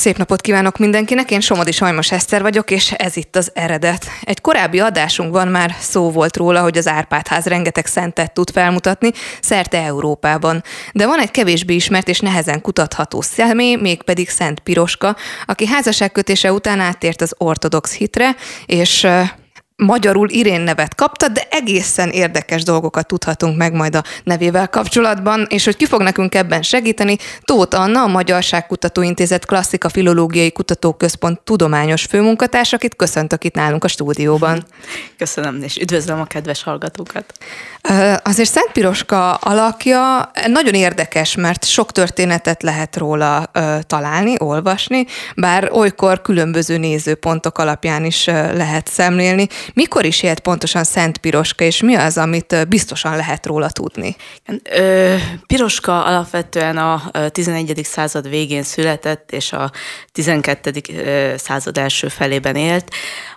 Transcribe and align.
Szép 0.00 0.16
napot 0.16 0.40
kívánok 0.40 0.78
mindenkinek, 0.78 1.30
én 1.30 1.40
Somodi 1.40 1.72
Sajmos 1.72 2.12
Eszter 2.12 2.42
vagyok, 2.42 2.70
és 2.70 2.92
ez 2.92 3.16
itt 3.16 3.36
az 3.36 3.50
eredet. 3.54 4.06
Egy 4.22 4.40
korábbi 4.40 4.80
adásunkban 4.80 5.48
már 5.48 5.74
szó 5.78 6.10
volt 6.10 6.36
róla, 6.36 6.62
hogy 6.62 6.78
az 6.78 6.88
Árpádház 6.88 7.44
rengeteg 7.44 7.86
szentet 7.86 8.32
tud 8.32 8.50
felmutatni 8.50 9.10
szerte 9.40 9.82
Európában. 9.82 10.62
De 10.92 11.06
van 11.06 11.18
egy 11.18 11.30
kevésbé 11.30 11.74
ismert 11.74 12.08
és 12.08 12.20
nehezen 12.20 12.60
kutatható 12.60 13.20
személy, 13.20 13.74
mégpedig 13.74 14.28
Szent 14.28 14.60
Piroska, 14.60 15.16
aki 15.46 15.66
házasságkötése 15.66 16.52
után 16.52 16.80
áttért 16.80 17.20
az 17.20 17.34
ortodox 17.38 17.94
hitre, 17.94 18.36
és 18.66 19.06
magyarul 19.80 20.28
Irén 20.30 20.60
nevet 20.60 20.94
kapta, 20.94 21.28
de 21.28 21.46
egészen 21.50 22.08
érdekes 22.08 22.62
dolgokat 22.62 23.06
tudhatunk 23.06 23.56
meg 23.56 23.72
majd 23.72 23.94
a 23.94 24.02
nevével 24.24 24.68
kapcsolatban, 24.68 25.46
és 25.48 25.64
hogy 25.64 25.76
ki 25.76 25.86
fog 25.86 26.02
nekünk 26.02 26.34
ebben 26.34 26.62
segíteni, 26.62 27.16
Tóth 27.44 27.80
Anna, 27.80 28.02
a 28.02 28.06
Magyarságkutató 28.06 29.02
Intézet 29.02 29.46
Klasszika 29.46 29.88
Filológiai 29.88 30.52
Kutatóközpont 30.52 31.40
tudományos 31.40 32.04
főmunkatárs, 32.04 32.72
akit 32.72 32.96
köszöntök 32.96 33.44
itt 33.44 33.54
nálunk 33.54 33.84
a 33.84 33.88
stúdióban. 33.88 34.64
Köszönöm, 35.18 35.62
és 35.62 35.76
üdvözlöm 35.76 36.20
a 36.20 36.24
kedves 36.24 36.62
hallgatókat. 36.62 37.24
Azért 38.22 38.50
Szent 38.50 38.72
Piroska 38.72 39.34
alakja 39.34 40.30
nagyon 40.46 40.74
érdekes, 40.74 41.34
mert 41.34 41.64
sok 41.64 41.92
történetet 41.92 42.62
lehet 42.62 42.96
róla 42.96 43.50
találni, 43.86 44.34
olvasni, 44.38 45.06
bár 45.36 45.70
olykor 45.72 46.22
különböző 46.22 46.76
nézőpontok 46.76 47.58
alapján 47.58 48.04
is 48.04 48.26
lehet 48.26 48.88
szemlélni. 48.88 49.48
Mikor 49.74 50.04
is 50.04 50.22
élt 50.22 50.40
pontosan 50.40 50.84
Szent 50.84 51.18
Piroska, 51.18 51.64
és 51.64 51.82
mi 51.82 51.94
az, 51.94 52.18
amit 52.18 52.68
biztosan 52.68 53.16
lehet 53.16 53.46
róla 53.46 53.70
tudni? 53.70 54.16
Piroska 55.46 56.04
alapvetően 56.04 56.76
a 56.76 57.10
11. 57.30 57.80
század 57.84 58.28
végén 58.28 58.62
született, 58.62 59.32
és 59.32 59.52
a 59.52 59.70
12. 60.12 60.72
század 61.36 61.78
első 61.78 62.08
felében 62.08 62.56
élt. 62.56 62.88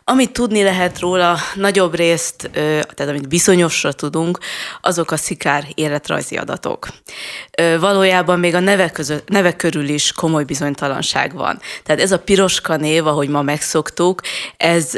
Amit 0.06 0.32
tudni 0.32 0.64
lehet 0.64 1.00
róla, 1.00 1.38
nagyobb 1.56 1.96
részt, 1.96 2.50
tehát 2.54 3.08
amit 3.08 3.28
bizonyosra 3.28 3.92
tudunk, 3.92 4.40
azok 4.82 5.12
a 5.12 5.18
szikár 5.18 5.68
életrajzi 5.74 6.38
adatok. 6.38 6.88
Valójában 7.80 8.40
még 8.40 8.56
a 8.56 8.60
nevek, 8.60 8.92
között, 8.92 9.30
nevek 9.30 9.56
körül 9.56 9.88
is 9.88 10.12
komoly 10.12 10.44
bizonytalanság 10.44 11.34
van. 11.34 11.60
Tehát 11.84 12.02
ez 12.02 12.12
a 12.12 12.20
piroska 12.20 12.76
név, 12.76 13.08
ahogy 13.08 13.30
ma 13.30 13.42
megszoktuk, 13.42 14.22
ez 14.58 14.92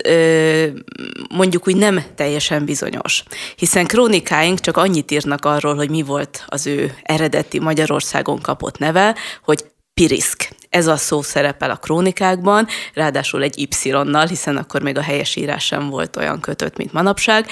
mondjuk 1.29 1.67
úgy 1.67 1.75
nem 1.75 2.03
teljesen 2.15 2.65
bizonyos. 2.65 3.23
Hiszen 3.55 3.85
krónikáink 3.85 4.59
csak 4.59 4.77
annyit 4.77 5.11
írnak 5.11 5.45
arról, 5.45 5.75
hogy 5.75 5.89
mi 5.89 6.01
volt 6.01 6.43
az 6.47 6.67
ő 6.67 6.97
eredeti 7.03 7.59
Magyarországon 7.59 8.41
kapott 8.41 8.77
neve, 8.77 9.15
hogy 9.43 9.65
Piriszk. 9.93 10.49
Ez 10.69 10.87
a 10.87 10.97
szó 10.97 11.21
szerepel 11.21 11.71
a 11.71 11.75
krónikákban, 11.75 12.67
ráadásul 12.93 13.43
egy 13.43 13.69
Y-nal, 13.83 14.27
hiszen 14.27 14.57
akkor 14.57 14.81
még 14.81 14.97
a 14.97 15.01
helyesírás 15.01 15.65
sem 15.65 15.89
volt 15.89 16.15
olyan 16.15 16.39
kötött, 16.39 16.77
mint 16.77 16.93
manapság. 16.93 17.47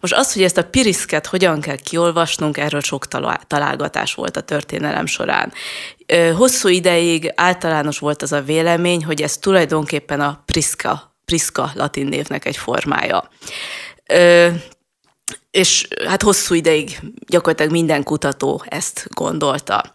Most 0.00 0.14
az, 0.14 0.32
hogy 0.32 0.42
ezt 0.42 0.58
a 0.58 0.64
piriszket 0.64 1.26
hogyan 1.26 1.60
kell 1.60 1.76
kiolvasnunk, 1.76 2.56
erről 2.56 2.80
sok 2.80 3.08
találgatás 3.46 4.14
volt 4.14 4.36
a 4.36 4.40
történelem 4.40 5.06
során. 5.06 5.52
Hosszú 6.36 6.68
ideig 6.68 7.32
általános 7.34 7.98
volt 7.98 8.22
az 8.22 8.32
a 8.32 8.42
vélemény, 8.42 9.04
hogy 9.04 9.22
ez 9.22 9.36
tulajdonképpen 9.36 10.20
a 10.20 10.42
priszka, 10.44 11.15
priszka 11.26 11.70
latin 11.74 12.06
névnek 12.06 12.44
egy 12.44 12.56
formája 12.56 13.28
és 15.56 15.88
hát 16.06 16.22
hosszú 16.22 16.54
ideig 16.54 17.00
gyakorlatilag 17.26 17.72
minden 17.72 18.02
kutató 18.02 18.62
ezt 18.68 19.06
gondolta. 19.10 19.92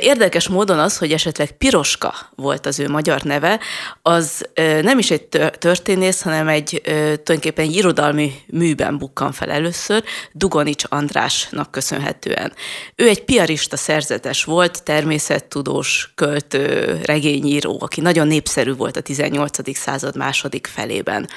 Érdekes 0.00 0.48
módon 0.48 0.78
az, 0.78 0.98
hogy 0.98 1.12
esetleg 1.12 1.50
Piroska 1.50 2.14
volt 2.34 2.66
az 2.66 2.78
ő 2.78 2.88
magyar 2.88 3.22
neve, 3.22 3.60
az 4.02 4.48
nem 4.82 4.98
is 4.98 5.10
egy 5.10 5.28
történész, 5.58 6.22
hanem 6.22 6.48
egy 6.48 6.80
tulajdonképpen 6.84 7.64
egy 7.64 7.74
irodalmi 7.74 8.32
műben 8.46 8.98
bukkan 8.98 9.32
fel 9.32 9.50
először, 9.50 10.04
Dugonics 10.32 10.84
Andrásnak 10.88 11.70
köszönhetően. 11.70 12.52
Ő 12.94 13.08
egy 13.08 13.24
piarista 13.24 13.76
szerzetes 13.76 14.44
volt, 14.44 14.82
természettudós, 14.82 16.12
költő, 16.14 16.98
regényíró, 17.04 17.78
aki 17.80 18.00
nagyon 18.00 18.26
népszerű 18.26 18.74
volt 18.74 18.96
a 18.96 19.00
18. 19.00 19.76
század 19.76 20.16
második 20.16 20.66
felében. 20.66 21.28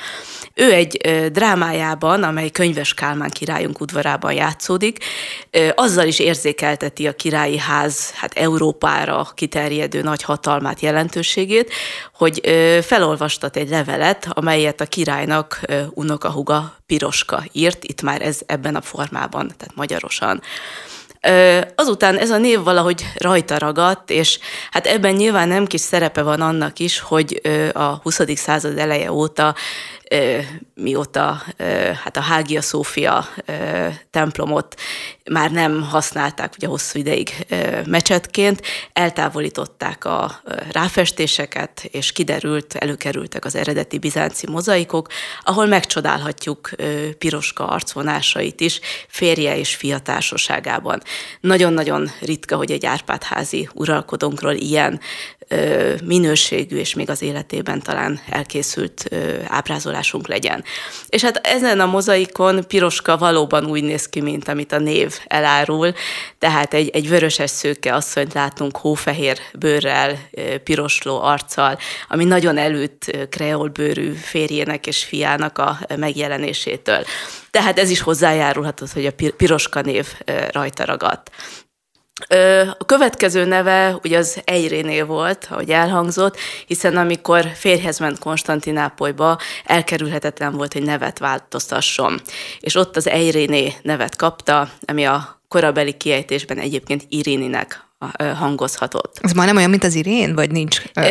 Ő 0.54 0.72
egy 0.72 0.98
drámájában, 1.32 2.24
amely 2.24 2.50
Könyves 2.50 2.94
Kálmán 2.94 3.30
királyunk 3.30 3.82
udvarában 3.82 4.34
játszódik, 4.34 5.04
azzal 5.76 6.08
is 6.08 6.20
érzékelteti 6.20 7.08
a 7.08 7.16
királyi 7.16 7.58
ház 7.58 8.12
hát 8.16 8.31
Európára 8.34 9.28
kiterjedő 9.34 10.02
nagy 10.02 10.24
hatalmát, 10.24 10.80
jelentőségét, 10.80 11.74
hogy 12.14 12.42
felolvastat 12.82 13.56
egy 13.56 13.70
levelet, 13.70 14.28
amelyet 14.30 14.82
a 14.82 14.86
királynak 14.86 15.62
unokahuga 15.90 16.76
Piroska 16.86 17.44
írt, 17.52 17.84
itt 17.84 18.02
már 18.02 18.22
ez 18.22 18.40
ebben 18.46 18.76
a 18.76 18.82
formában, 18.82 19.48
tehát 19.58 19.76
magyarosan. 19.76 20.42
Azután 21.76 22.18
ez 22.18 22.30
a 22.30 22.38
név 22.38 22.64
valahogy 22.64 23.06
rajta 23.16 23.58
ragadt, 23.58 24.10
és 24.10 24.40
hát 24.72 24.88
ebben 24.88 25.14
nyilván 25.14 25.48
nem 25.48 25.66
kis 25.66 25.82
szerepe 25.82 26.22
van 26.22 26.42
annak 26.42 26.80
is, 26.80 27.00
hogy 27.00 27.42
a 27.74 27.84
20. 27.84 28.20
század 28.36 28.78
eleje 28.78 29.12
óta 29.12 29.56
mióta 30.74 31.44
hát 32.04 32.18
a 32.18 32.22
Hágia 32.22 32.62
Szófia 32.62 33.28
templomot 34.10 34.76
már 35.32 35.52
nem 35.52 35.82
használták 35.82 36.54
ugye 36.58 36.68
hosszú 36.68 37.00
ideig 37.00 37.46
mecsetként, 37.86 38.62
eltávolították 38.94 40.06
a 40.06 40.42
ráfestéseket, 40.72 41.84
és 41.92 42.12
kiderült, 42.12 42.76
előkerültek 42.76 43.46
az 43.46 43.56
eredeti 43.56 43.98
bizánci 43.98 44.50
mozaikok, 44.50 45.08
ahol 45.44 45.66
megcsodálhatjuk 45.66 46.70
Piroska 47.18 47.68
arcvonásait 47.68 48.60
is 48.62 48.80
férje 49.08 49.58
és 49.58 49.76
fia 49.76 50.00
társaságában. 50.00 51.02
Nagyon-nagyon 51.40 52.12
ritka, 52.22 52.56
hogy 52.56 52.72
egy 52.72 52.86
Árpádházi 52.86 53.70
uralkodónkról 53.74 54.54
ilyen 54.54 55.00
minőségű 56.04 56.78
és 56.78 56.94
még 56.94 57.10
az 57.10 57.22
életében 57.22 57.82
talán 57.82 58.20
elkészült 58.30 59.10
ábrázolásunk 59.48 60.28
legyen. 60.28 60.64
És 61.08 61.24
hát 61.24 61.38
ezen 61.44 61.80
a 61.80 61.86
mozaikon 61.86 62.68
Piroska 62.68 63.18
valóban 63.18 63.66
úgy 63.66 63.84
néz 63.84 64.10
ki, 64.10 64.22
mint 64.22 64.48
amit 64.48 64.72
a 64.72 64.80
név 64.80 65.20
elárul, 65.28 65.94
tehát 66.40 66.74
egy, 66.74 66.90
egy 66.90 67.10
vöröses 67.10 67.50
szőke 67.50 67.94
asszonyt 67.94 68.34
látunk 68.34 68.78
hófehér 68.78 69.38
bőrrel, 69.54 70.20
pirosló 70.64 71.22
arccal, 71.22 71.78
ami 72.08 72.24
nagyon 72.24 72.58
előtt 72.58 73.18
kreolbőrű 73.30 74.12
férjének 74.12 74.88
és 74.88 75.04
fiának 75.04 75.58
a 75.58 75.80
megjelenésétől. 75.96 77.04
Tehát 77.52 77.80
ez 77.80 77.90
is 77.90 78.02
hozzájárulhatott, 78.02 78.92
hogy 78.92 79.06
a 79.06 79.32
piroska 79.38 79.82
név 79.82 80.08
rajta 80.52 80.86
ragadt. 80.86 81.32
A 82.78 82.86
következő 82.86 83.46
neve 83.46 83.98
ugye 84.04 84.18
az 84.18 84.42
Eiréné 84.46 85.02
volt, 85.02 85.48
ahogy 85.50 85.70
elhangzott, 85.70 86.38
hiszen 86.68 86.98
amikor 86.98 87.46
férjhez 87.54 88.00
ment 88.00 88.20
Konstantinápolyba, 88.20 89.40
elkerülhetetlen 89.66 90.56
volt, 90.56 90.74
hogy 90.74 90.84
nevet 90.84 91.20
változtasson. 91.20 92.22
És 92.60 92.76
ott 92.76 92.96
az 92.96 93.08
Eiréné 93.08 93.74
nevet 93.82 94.16
kapta, 94.16 94.70
ami 94.86 95.06
a 95.06 95.42
korabeli 95.48 95.98
kiejtésben 95.98 96.58
egyébként 96.58 97.06
Iréninek 97.10 97.91
hangozhatott. 98.36 99.20
Ez 99.22 99.32
már 99.32 99.48
nem 99.48 99.56
olyan, 99.56 99.70
mint 99.70 99.84
az 99.84 99.96
irén, 99.96 100.36
vagy 100.36 100.52
nincs 100.52 100.82
ö, 100.94 101.02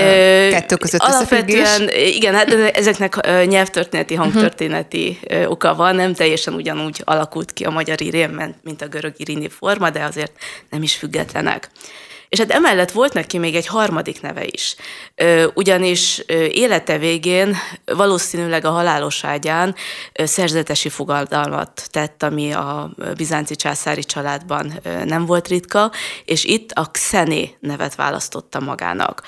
kettő 0.50 0.76
között 0.76 1.00
Alapvetően, 1.00 1.88
igen, 1.88 2.34
hát 2.34 2.52
ezeknek 2.76 3.20
nyelvtörténeti, 3.46 4.14
mhm. 4.14 4.22
hangtörténeti 4.22 5.18
uh-huh. 5.22 5.50
oka 5.50 5.74
van, 5.74 5.94
nem 5.94 6.14
teljesen 6.14 6.54
ugyanúgy 6.54 7.02
alakult 7.04 7.52
ki 7.52 7.64
a 7.64 7.70
magyar 7.70 8.00
irén, 8.00 8.54
mint 8.62 8.82
a 8.82 8.86
görög 8.86 9.14
irini 9.16 9.48
forma, 9.48 9.90
de 9.90 10.04
azért 10.04 10.32
nem 10.70 10.82
is 10.82 10.94
függetlenek. 10.94 11.70
És 12.30 12.38
hát 12.38 12.50
emellett 12.50 12.90
volt 12.90 13.12
neki 13.12 13.38
még 13.38 13.54
egy 13.54 13.66
harmadik 13.66 14.20
neve 14.20 14.44
is. 14.44 14.76
Ugyanis 15.54 16.18
élete 16.50 16.98
végén 16.98 17.56
valószínűleg 17.84 18.64
a 18.64 18.70
halálos 18.70 19.24
ágyán 19.24 19.74
szerzetesi 20.14 20.88
fogadalmat 20.88 21.88
tett, 21.90 22.22
ami 22.22 22.52
a 22.52 22.90
bizánci 23.16 23.56
császári 23.56 24.04
családban 24.04 24.80
nem 25.04 25.26
volt 25.26 25.48
ritka, 25.48 25.92
és 26.24 26.44
itt 26.44 26.70
a 26.70 26.84
Xené 26.84 27.56
nevet 27.60 27.94
választotta 27.94 28.60
magának. 28.60 29.22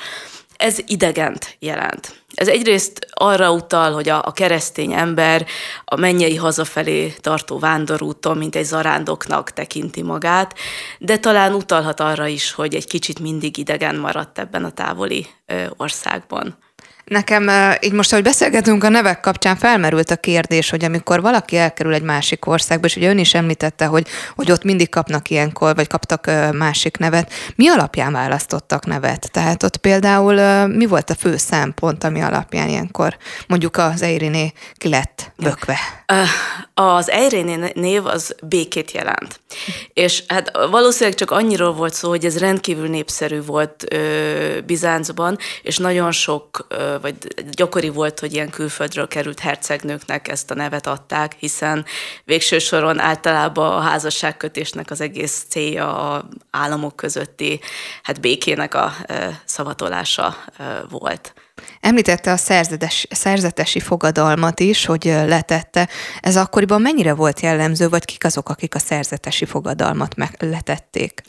Ez 0.63 0.79
idegent 0.87 1.57
jelent. 1.59 2.23
Ez 2.35 2.49
egyrészt 2.49 3.07
arra 3.11 3.53
utal, 3.53 3.93
hogy 3.93 4.09
a, 4.09 4.23
a 4.25 4.33
keresztény 4.33 4.93
ember 4.93 5.47
a 5.85 5.97
mennyei 5.97 6.37
hazafelé 6.37 7.15
tartó 7.21 7.59
vándorúton, 7.59 8.37
mint 8.37 8.57
egy 8.57 8.65
zarándoknak 8.65 9.51
tekinti 9.51 10.03
magát, 10.03 10.55
de 10.99 11.19
talán 11.19 11.55
utalhat 11.55 12.01
arra 12.01 12.27
is, 12.27 12.53
hogy 12.53 12.75
egy 12.75 12.87
kicsit 12.87 13.19
mindig 13.19 13.59
idegen 13.59 13.97
maradt 13.97 14.39
ebben 14.39 14.65
a 14.65 14.71
távoli 14.71 15.27
ö, 15.47 15.65
országban. 15.77 16.59
Nekem 17.05 17.51
így 17.81 17.93
most, 17.93 18.13
ahogy 18.13 18.25
beszélgetünk 18.25 18.85
a 18.85 18.89
nevek 18.89 19.21
kapcsán, 19.21 19.57
felmerült 19.57 20.11
a 20.11 20.17
kérdés, 20.17 20.71
hogy 20.71 20.85
amikor 20.85 21.21
valaki 21.21 21.57
elkerül 21.57 21.95
egy 21.95 22.03
másik 22.03 22.47
országba, 22.47 22.87
és 22.87 22.97
ugye 22.97 23.09
ön 23.09 23.19
is 23.19 23.35
említette, 23.35 23.87
hogy, 23.87 24.07
hogy 24.35 24.51
ott 24.51 24.65
mindig 24.65 24.89
kapnak 24.89 25.31
ilyenkor, 25.31 25.75
vagy 25.75 25.87
kaptak 25.87 26.31
másik 26.53 26.97
nevet, 26.97 27.33
mi 27.57 27.69
alapján 27.69 28.13
választottak 28.13 28.87
nevet? 28.87 29.31
Tehát 29.31 29.63
ott 29.63 29.77
például 29.77 30.67
mi 30.67 30.87
volt 30.87 31.11
a 31.11 31.15
fő 31.15 31.37
szempont, 31.37 32.05
ami 32.05 32.23
alapján 32.23 32.69
ilyenkor 32.69 33.17
mondjuk 33.47 33.77
az 33.77 34.03
Eiriné 34.03 34.53
ki 34.75 34.89
lett 34.89 35.33
bökve? 35.37 35.79
Az 36.75 37.11
Eiriné 37.11 37.73
név 37.75 38.07
az 38.07 38.37
békét 38.43 38.91
jelent. 38.91 39.41
És 39.93 40.23
hát 40.29 40.51
valószínűleg 40.71 41.19
csak 41.19 41.31
annyiról 41.31 41.73
volt 41.73 41.95
szó, 41.95 42.09
hogy 42.09 42.25
ez 42.25 42.39
rendkívül 42.39 42.89
népszerű 42.89 43.43
volt 43.43 43.85
Bizáncban, 44.67 45.39
és 45.63 45.77
nagyon 45.77 46.13
sok 46.13 46.67
vagy 47.01 47.17
gyakori 47.51 47.89
volt, 47.89 48.19
hogy 48.19 48.33
ilyen 48.33 48.51
külföldről 48.51 49.09
került 49.09 49.41
hercegnőknek 49.41 50.29
ezt 50.29 50.51
a 50.51 50.55
nevet 50.55 50.87
adták, 50.87 51.35
hiszen 51.39 51.85
végső 52.25 52.59
soron 52.59 52.99
általában 52.99 53.73
a 53.73 53.81
házasságkötésnek 53.81 54.91
az 54.91 55.01
egész 55.01 55.45
célja 55.49 56.15
a 56.15 56.29
államok 56.51 56.97
közötti 56.97 57.61
hát 58.03 58.21
békének 58.21 58.75
a 58.75 58.93
szavatolása 59.45 60.37
volt. 60.89 61.35
Említette 61.83 62.33
a 62.33 62.37
szerzetes, 62.37 63.07
szerzetesi 63.11 63.81
fogadalmat 63.81 64.61
is, 64.61 64.85
hogy 64.85 65.05
letette. 65.05 65.89
Ez 66.21 66.37
akkoriban 66.37 66.81
mennyire 66.81 67.15
volt 67.15 67.41
jellemző, 67.41 67.89
vagy 67.89 68.05
kik 68.05 68.25
azok, 68.25 68.49
akik 68.49 68.75
a 68.75 68.79
szerzetesi 68.79 69.45
fogadalmat 69.45 70.17
meg 70.17 70.37
letették? 70.39 71.23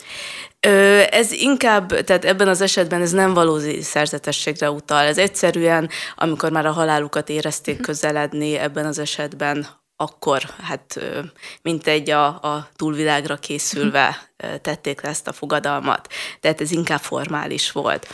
Ez 1.10 1.32
inkább, 1.32 2.04
tehát 2.04 2.24
ebben 2.24 2.48
az 2.48 2.60
esetben 2.60 3.00
ez 3.00 3.10
nem 3.10 3.34
valódi 3.34 3.82
szerzetességre 3.82 4.70
utal. 4.70 5.04
Ez 5.04 5.18
egyszerűen, 5.18 5.88
amikor 6.16 6.50
már 6.50 6.66
a 6.66 6.72
halálukat 6.72 7.28
érezték 7.28 7.74
mhm. 7.74 7.84
közeledni, 7.84 8.54
ebben 8.54 8.86
az 8.86 8.98
esetben 8.98 9.66
akkor, 9.96 10.42
hát 10.62 11.00
mint 11.62 11.86
egy 11.86 12.10
a, 12.10 12.26
a 12.26 12.68
túlvilágra 12.76 13.36
készülve 13.36 14.30
mhm. 14.36 14.54
tették 14.62 15.00
le 15.00 15.08
ezt 15.08 15.28
a 15.28 15.32
fogadalmat. 15.32 16.08
Tehát 16.40 16.60
ez 16.60 16.70
inkább 16.70 17.00
formális 17.00 17.72
volt. 17.72 18.06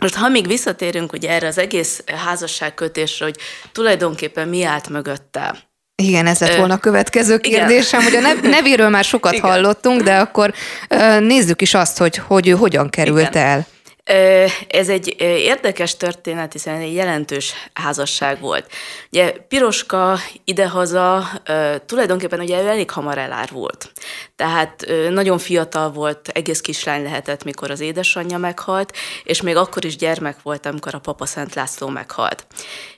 Most 0.00 0.14
ha 0.14 0.28
még 0.28 0.46
visszatérünk 0.46 1.12
ugye 1.12 1.30
erre 1.30 1.46
az 1.46 1.58
egész 1.58 2.02
házasságkötésre, 2.24 3.24
hogy 3.24 3.36
tulajdonképpen 3.72 4.48
mi 4.48 4.64
állt 4.64 4.88
mögötte, 4.88 5.68
igen, 6.02 6.26
ez 6.26 6.38
lett 6.38 6.56
volna 6.56 6.74
a 6.74 6.78
következő 6.78 7.38
kérdésem, 7.38 8.00
Igen. 8.00 8.24
hogy 8.24 8.38
a 8.44 8.48
nevéről 8.56 8.88
már 8.88 9.04
sokat 9.04 9.32
Igen. 9.32 9.50
hallottunk, 9.50 10.02
de 10.02 10.18
akkor 10.18 10.54
nézzük 11.20 11.62
is 11.62 11.74
azt, 11.74 11.98
hogy, 11.98 12.16
hogy 12.16 12.48
ő 12.48 12.52
hogyan 12.52 12.90
került 12.90 13.28
Igen. 13.28 13.42
el. 13.42 13.66
Ez 14.68 14.88
egy 14.88 15.14
érdekes 15.20 15.96
történet, 15.96 16.52
hiszen 16.52 16.74
egy 16.74 16.94
jelentős 16.94 17.52
házasság 17.72 18.40
volt. 18.40 18.72
Ugye 19.10 19.32
Piroska 19.32 20.18
idehaza 20.44 21.28
tulajdonképpen 21.86 22.40
ugye 22.40 22.68
elég 22.68 22.90
hamar 22.90 23.18
elárvult. 23.18 23.92
Tehát 24.36 24.86
nagyon 25.10 25.38
fiatal 25.38 25.90
volt, 25.90 26.28
egész 26.28 26.60
kislány 26.60 27.02
lehetett, 27.02 27.44
mikor 27.44 27.70
az 27.70 27.80
édesanyja 27.80 28.38
meghalt, 28.38 28.96
és 29.24 29.42
még 29.42 29.56
akkor 29.56 29.84
is 29.84 29.96
gyermek 29.96 30.42
volt, 30.42 30.66
amikor 30.66 30.94
a 30.94 30.98
papa 30.98 31.26
Szent 31.26 31.54
László 31.54 31.88
meghalt. 31.88 32.46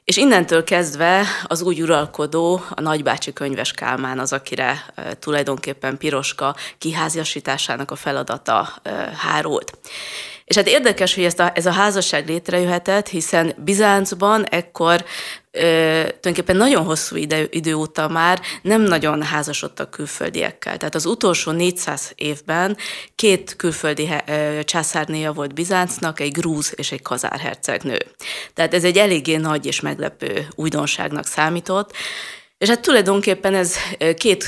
És 0.05 0.17
innentől 0.17 0.64
kezdve 0.64 1.25
az 1.44 1.62
úgy 1.62 1.82
uralkodó, 1.82 2.61
a 2.70 2.81
nagybácsi 2.81 3.32
könyves 3.32 3.73
Kálmán 3.73 4.19
az, 4.19 4.32
akire 4.32 4.85
tulajdonképpen 5.19 5.99
Piroska 5.99 6.56
kiháziasításának 6.79 7.91
a 7.91 7.97
feladata 7.97 8.69
hárult. 9.17 9.79
És 10.46 10.56
hát 10.56 10.69
érdekes, 10.69 11.14
hogy 11.14 11.25
ezt 11.25 11.40
a, 11.40 11.52
ez 11.54 11.66
a 11.66 11.70
házasság 11.70 12.28
létrejöhetett, 12.28 13.08
hiszen 13.08 13.54
Bizáncban 13.64 14.44
ekkor 14.44 15.04
ö, 15.50 15.60
tulajdonképpen 15.98 16.56
nagyon 16.56 16.84
hosszú 16.84 17.16
idő, 17.16 17.48
idő 17.50 17.75
óta 17.75 18.08
már 18.08 18.40
nem 18.62 18.81
nagyon 18.81 19.22
házasodtak 19.22 19.90
külföldiekkel. 19.90 20.76
Tehát 20.76 20.94
az 20.94 21.06
utolsó 21.06 21.50
400 21.50 22.12
évben 22.14 22.76
két 23.14 23.56
külföldi 23.56 24.08
ö, 24.26 24.60
császárnéja 24.64 25.32
volt 25.32 25.54
Bizáncnak, 25.54 26.20
egy 26.20 26.32
grúz 26.32 26.72
és 26.76 26.92
egy 26.92 27.02
kazár 27.02 27.40
hercegnő. 27.40 27.99
Tehát 28.54 28.75
ez 28.75 28.84
egy 28.84 28.96
eléggé 28.96 29.37
nagy 29.37 29.66
és 29.66 29.81
meglepő 29.81 30.46
újdonságnak 30.54 31.26
számított. 31.26 31.92
És 32.58 32.69
hát 32.69 32.81
tulajdonképpen 32.81 33.54
ez 33.54 33.75
két 34.16 34.44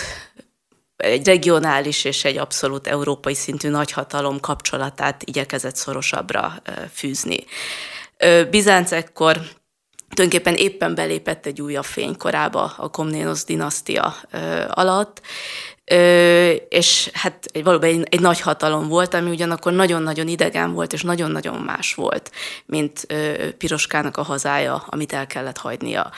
egy 0.98 1.26
regionális 1.26 2.04
és 2.04 2.24
egy 2.24 2.36
abszolút 2.36 2.86
európai 2.86 3.34
szintű 3.34 3.68
nagyhatalom 3.68 4.40
kapcsolatát 4.40 5.22
igyekezett 5.22 5.76
szorosabbra 5.76 6.62
fűzni. 6.92 7.44
Bizánc 8.50 8.92
ekkor 8.92 9.40
tulajdonképpen 10.08 10.54
éppen 10.54 10.94
belépett 10.94 11.46
egy 11.46 11.60
újabb 11.60 11.84
fénykorába 11.84 12.72
a 12.76 12.88
Komnénosz 12.88 13.44
dinasztia 13.44 14.14
alatt, 14.68 15.20
és 16.68 17.10
hát 17.12 17.46
egy, 17.52 17.64
valóban 17.64 17.88
egy, 17.88 18.06
egy 18.10 18.20
nagy 18.20 18.40
hatalom 18.40 18.88
volt, 18.88 19.14
ami 19.14 19.30
ugyanakkor 19.30 19.72
nagyon-nagyon 19.72 20.28
idegen 20.28 20.72
volt, 20.72 20.92
és 20.92 21.02
nagyon-nagyon 21.02 21.60
más 21.60 21.94
volt, 21.94 22.30
mint 22.66 23.06
Piroskának 23.58 24.16
a 24.16 24.22
hazája, 24.22 24.84
amit 24.88 25.12
el 25.12 25.26
kellett 25.26 25.58
hagynia. 25.58 26.12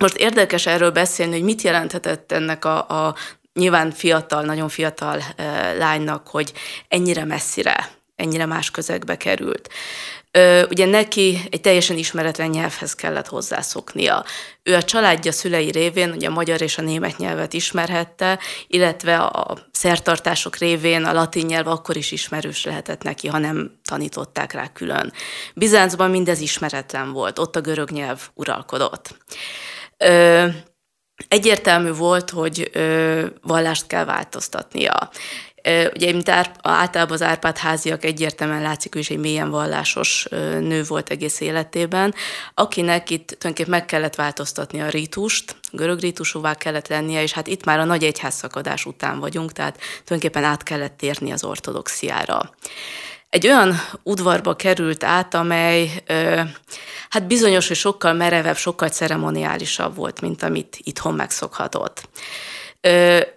Most 0.00 0.16
érdekes 0.16 0.66
erről 0.66 0.90
beszélni, 0.90 1.32
hogy 1.32 1.42
mit 1.42 1.62
jelenthetett 1.62 2.32
ennek 2.32 2.64
a, 2.64 3.06
a 3.06 3.14
nyilván 3.56 3.90
fiatal, 3.90 4.42
nagyon 4.42 4.68
fiatal 4.68 5.22
lánynak, 5.78 6.28
hogy 6.28 6.52
ennyire 6.88 7.24
messzire, 7.24 7.90
ennyire 8.16 8.46
más 8.46 8.70
közegbe 8.70 9.16
került. 9.16 9.68
Ugye 10.70 10.86
neki 10.86 11.38
egy 11.50 11.60
teljesen 11.60 11.96
ismeretlen 11.96 12.48
nyelvhez 12.50 12.94
kellett 12.94 13.26
hozzászoknia. 13.26 14.24
Ő 14.62 14.74
a 14.74 14.82
családja 14.82 15.32
szülei 15.32 15.70
révén 15.70 16.10
ugye 16.10 16.28
a 16.28 16.32
magyar 16.32 16.60
és 16.60 16.78
a 16.78 16.82
német 16.82 17.16
nyelvet 17.16 17.52
ismerhette, 17.52 18.38
illetve 18.66 19.18
a 19.18 19.58
szertartások 19.72 20.56
révén 20.56 21.04
a 21.04 21.12
latin 21.12 21.46
nyelv 21.46 21.66
akkor 21.66 21.96
is 21.96 22.12
ismerős 22.12 22.64
lehetett 22.64 23.02
neki, 23.02 23.28
ha 23.28 23.38
nem 23.38 23.80
tanították 23.84 24.52
rá 24.52 24.72
külön. 24.72 25.12
Bizáncban 25.54 26.10
mindez 26.10 26.40
ismeretlen 26.40 27.12
volt, 27.12 27.38
ott 27.38 27.56
a 27.56 27.60
görög 27.60 27.90
nyelv 27.90 28.28
uralkodott. 28.34 29.16
Egyértelmű 31.28 31.92
volt, 31.92 32.30
hogy 32.30 32.70
ö, 32.72 33.26
vallást 33.42 33.86
kell 33.86 34.04
változtatnia. 34.04 35.10
Ugye, 35.94 36.12
mint 36.12 36.28
általában 36.62 37.12
az 37.12 37.22
Árpád 37.22 37.58
háziak 37.58 38.04
egyértelműen 38.04 38.62
látszik, 38.62 38.94
hogy 38.94 39.06
egy 39.08 39.18
mélyen 39.18 39.50
vallásos 39.50 40.26
nő 40.60 40.82
volt 40.82 41.10
egész 41.10 41.40
életében, 41.40 42.14
akinek 42.54 43.10
itt 43.10 43.26
tulajdonképpen 43.26 43.70
meg 43.70 43.84
kellett 43.84 44.14
változtatni 44.14 44.80
a 44.80 44.88
rítust, 44.88 45.56
görög 45.72 46.00
rítusúvá 46.00 46.54
kellett 46.54 46.88
lennie, 46.88 47.22
és 47.22 47.32
hát 47.32 47.46
itt 47.46 47.64
már 47.64 47.78
a 47.78 47.84
nagy 47.84 48.04
egyházszakadás 48.04 48.84
után 48.84 49.18
vagyunk, 49.18 49.52
tehát 49.52 49.78
tulajdonképpen 50.04 50.50
át 50.50 50.62
kellett 50.62 50.96
térni 50.96 51.32
az 51.32 51.44
ortodoxiára 51.44 52.54
egy 53.28 53.46
olyan 53.46 53.74
udvarba 54.02 54.56
került 54.56 55.04
át, 55.04 55.34
amely 55.34 56.02
hát 57.08 57.26
bizonyos, 57.26 57.68
hogy 57.68 57.76
sokkal 57.76 58.12
merevebb, 58.12 58.56
sokkal 58.56 58.88
ceremoniálisabb 58.88 59.96
volt, 59.96 60.20
mint 60.20 60.42
amit 60.42 60.78
itthon 60.82 61.14
megszokhatott. 61.14 62.08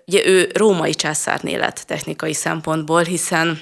Ugye 0.05 0.25
ő 0.25 0.51
római 0.53 0.93
császárné 0.93 1.55
lett 1.55 1.83
technikai 1.87 2.33
szempontból, 2.33 3.03
hiszen 3.03 3.61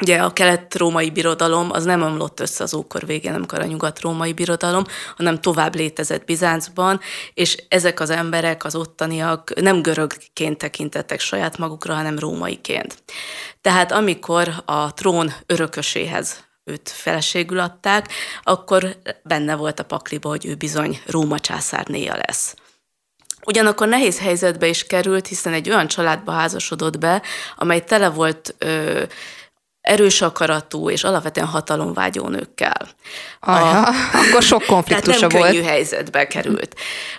Ugye 0.00 0.18
a 0.18 0.32
kelet-római 0.32 1.10
birodalom 1.10 1.70
az 1.70 1.84
nem 1.84 2.02
omlott 2.02 2.40
össze 2.40 2.62
az 2.64 2.74
ókor 2.74 3.06
végén, 3.06 3.34
amikor 3.34 3.60
a 3.60 3.64
nyugat-római 3.64 4.32
birodalom, 4.32 4.84
hanem 5.16 5.40
tovább 5.40 5.74
létezett 5.74 6.24
Bizáncban, 6.24 7.00
és 7.34 7.56
ezek 7.68 8.00
az 8.00 8.10
emberek, 8.10 8.64
az 8.64 8.74
ottaniak 8.74 9.60
nem 9.60 9.82
görögként 9.82 10.58
tekintettek 10.58 11.20
saját 11.20 11.58
magukra, 11.58 11.94
hanem 11.94 12.18
rómaiként. 12.18 13.02
Tehát 13.60 13.92
amikor 13.92 14.62
a 14.64 14.94
trón 14.94 15.32
örököséhez 15.46 16.44
őt 16.64 16.90
feleségül 16.90 17.58
adták, 17.58 18.12
akkor 18.42 18.96
benne 19.22 19.54
volt 19.54 19.80
a 19.80 19.84
pakliba, 19.84 20.28
hogy 20.28 20.46
ő 20.46 20.54
bizony 20.54 21.00
Róma 21.06 21.38
császárnéja 21.38 22.16
lesz. 22.26 22.54
Ugyanakkor 23.46 23.88
nehéz 23.88 24.18
helyzetbe 24.18 24.66
is 24.66 24.86
került, 24.86 25.26
hiszen 25.26 25.52
egy 25.52 25.70
olyan 25.70 25.86
családba 25.86 26.32
házasodott 26.32 26.98
be, 26.98 27.22
amely 27.56 27.84
tele 27.84 28.08
volt 28.08 28.54
ö, 28.58 29.02
erős 29.86 30.22
akaratú 30.22 30.90
és 30.90 31.04
alapvetően 31.04 31.46
hatalomvágyó 31.46 32.28
nőkkel. 32.28 32.88
Ajha, 33.40 33.78
a, 33.78 33.92
akkor 34.20 34.42
sok 34.42 34.64
konfliktusa 34.66 35.20
nem 35.20 35.28
volt. 35.28 35.50
könnyű 35.50 35.62
helyzetbe 35.62 36.26
került. 36.26 36.74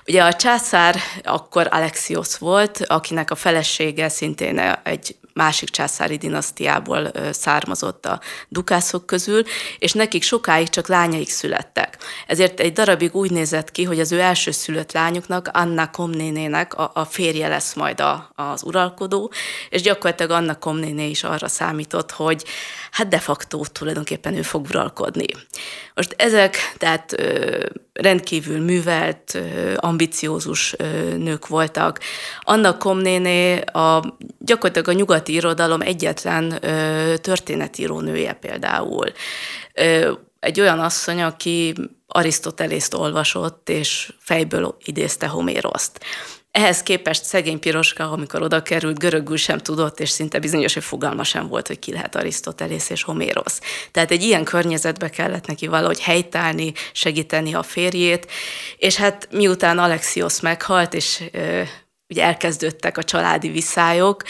Ugye 0.08 0.24
a 0.24 0.34
császár 0.34 0.96
akkor 1.24 1.68
Alexios 1.72 2.38
volt, 2.38 2.84
akinek 2.88 3.32
a 3.32 3.36
felesége 3.36 4.10
szintén 4.10 4.80
egy 4.84 5.16
másik 5.38 5.70
császári 5.70 6.18
dinasztiából 6.18 7.12
származott 7.32 8.06
a 8.06 8.20
dukászok 8.50 9.06
közül, 9.06 9.44
és 9.80 9.92
nekik 9.92 10.24
sokáig 10.24 10.70
csak 10.70 10.88
lányaik 10.88 11.30
születtek. 11.30 11.98
Ezért 12.28 12.60
egy 12.60 12.74
darabig 12.74 13.16
úgy 13.16 13.32
nézett 13.32 13.72
ki, 13.72 13.84
hogy 13.84 14.00
az 14.00 14.12
ő 14.12 14.20
első 14.20 14.52
szülött 14.52 14.92
lányuknak, 14.92 15.50
Anna 15.54 15.92
Komnénének 15.92 16.74
a, 16.74 16.92
a 16.94 17.06
férje 17.06 17.48
lesz 17.48 17.74
majd 17.74 18.00
a, 18.02 18.32
az 18.36 18.64
uralkodó, 18.64 19.32
és 19.70 19.82
gyakorlatilag 19.82 20.32
Anna 20.32 20.56
Komnéné 20.56 21.10
is 21.10 21.24
arra 21.24 21.48
számított, 21.48 22.12
hogy 22.12 22.44
hát 22.92 23.08
de 23.08 23.20
facto 23.20 23.62
tulajdonképpen 23.72 24.34
ő 24.34 24.42
fog 24.42 24.66
uralkodni. 24.66 25.26
Most 25.94 26.16
ezek, 26.18 26.58
tehát 26.78 27.16
rendkívül 27.98 28.60
művelt, 28.60 29.38
ambiciózus 29.76 30.76
nők 31.18 31.48
voltak. 31.48 32.00
Anna 32.42 32.78
Komnéné 32.78 33.60
a, 33.60 34.18
gyakorlatilag 34.40 34.88
a 34.88 35.00
nyugati 35.00 35.34
irodalom 35.34 35.82
egyetlen 35.82 36.60
történetíró 37.22 38.00
nője 38.00 38.34
például. 38.34 39.06
Egy 40.40 40.60
olyan 40.60 40.80
asszony, 40.80 41.22
aki 41.22 41.74
Arisztotelészt 42.08 42.94
olvasott, 42.94 43.70
és 43.70 44.14
fejből 44.20 44.78
idézte 44.84 45.28
Homéroszt. 45.28 46.00
Ehhez 46.58 46.84
képest 46.84 47.24
szegény 47.24 47.60
Piroska, 47.60 48.12
amikor 48.12 48.42
oda 48.42 48.62
került, 48.62 49.00
görögül 49.00 49.38
sem 49.38 49.58
tudott, 49.58 50.00
és 50.00 50.10
szinte 50.10 50.40
bizonyos, 50.40 50.74
hogy 50.74 50.84
fogalma 50.84 51.24
sem 51.24 51.48
volt, 51.48 51.68
hogy 51.68 51.80
ki 51.80 51.92
lehet 51.92 52.16
Arisztotelész 52.16 52.90
és 52.90 53.04
Homérosz. 53.04 53.60
Tehát 53.92 54.12
egy 54.12 54.24
ilyen 54.24 54.44
környezetbe 54.44 55.10
kellett 55.10 55.48
neki 55.48 55.68
valahogy 55.68 56.00
helytállni, 56.00 56.74
segíteni 56.92 57.54
a 57.54 57.64
férjét, 57.64 58.32
és 58.78 58.96
hát 58.96 59.28
miután 59.32 59.80
Alexios 59.80 60.40
meghalt, 60.40 60.94
és 60.94 61.24
ö, 61.32 61.62
ugye 62.10 62.24
elkezdődtek 62.24 62.98
a 62.98 63.04
családi 63.04 63.50
viszályok, 63.50 64.24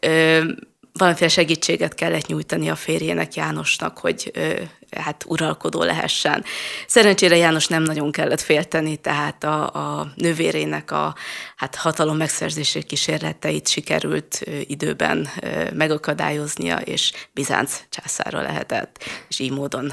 ö, 0.00 0.44
valamiféle 0.92 1.30
segítséget 1.30 1.94
kellett 1.94 2.26
nyújtani 2.26 2.70
a 2.70 2.76
férjének, 2.76 3.34
Jánosnak, 3.34 3.98
hogy 3.98 4.30
ö, 4.34 4.52
hát 5.00 5.24
uralkodó 5.28 5.82
lehessen. 5.82 6.44
Szerencsére 6.86 7.36
János 7.36 7.66
nem 7.66 7.82
nagyon 7.82 8.12
kellett 8.12 8.40
félteni, 8.40 8.96
tehát 8.96 9.44
a, 9.44 9.62
a 9.74 10.12
nővérének 10.14 10.90
a 10.90 11.14
hát 11.56 11.74
hatalom 11.74 12.16
megszerzési 12.16 12.82
kísérleteit 12.82 13.68
sikerült 13.68 14.42
időben 14.66 15.28
megakadályoznia, 15.74 16.76
és 16.76 17.12
Bizánc 17.32 17.80
császára 17.90 18.42
lehetett, 18.42 19.04
és 19.28 19.38
így 19.38 19.50
módon 19.50 19.92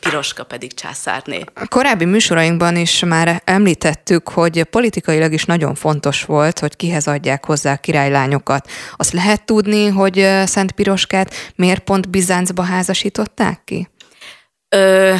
Piroska 0.00 0.44
pedig 0.44 0.74
császárné. 0.74 1.44
A 1.54 1.66
korábbi 1.66 2.04
műsorainkban 2.04 2.76
is 2.76 3.04
már 3.04 3.42
említettük, 3.44 4.28
hogy 4.28 4.62
politikailag 4.62 5.32
is 5.32 5.44
nagyon 5.44 5.74
fontos 5.74 6.24
volt, 6.24 6.58
hogy 6.58 6.76
kihez 6.76 7.06
adják 7.06 7.44
hozzá 7.44 7.72
a 7.72 7.76
királylányokat. 7.76 8.70
Azt 8.96 9.12
lehet 9.12 9.44
tudni, 9.44 9.86
hogy 9.86 10.26
Szent 10.44 10.72
Piroskát 10.72 11.34
miért 11.54 11.82
pont 11.84 12.10
Bizáncba 12.10 12.62
házasították 12.62 13.60
ki? 13.64 13.87
Ö, 14.68 15.14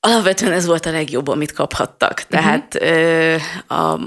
alapvetően 0.00 0.52
ez 0.52 0.66
volt 0.66 0.86
a 0.86 0.90
legjobb, 0.90 1.28
amit 1.28 1.52
kaphattak. 1.52 2.20
Tehát 2.20 2.74
uh-huh. 2.74 2.90
ö, 2.90 3.36
a 3.74 3.98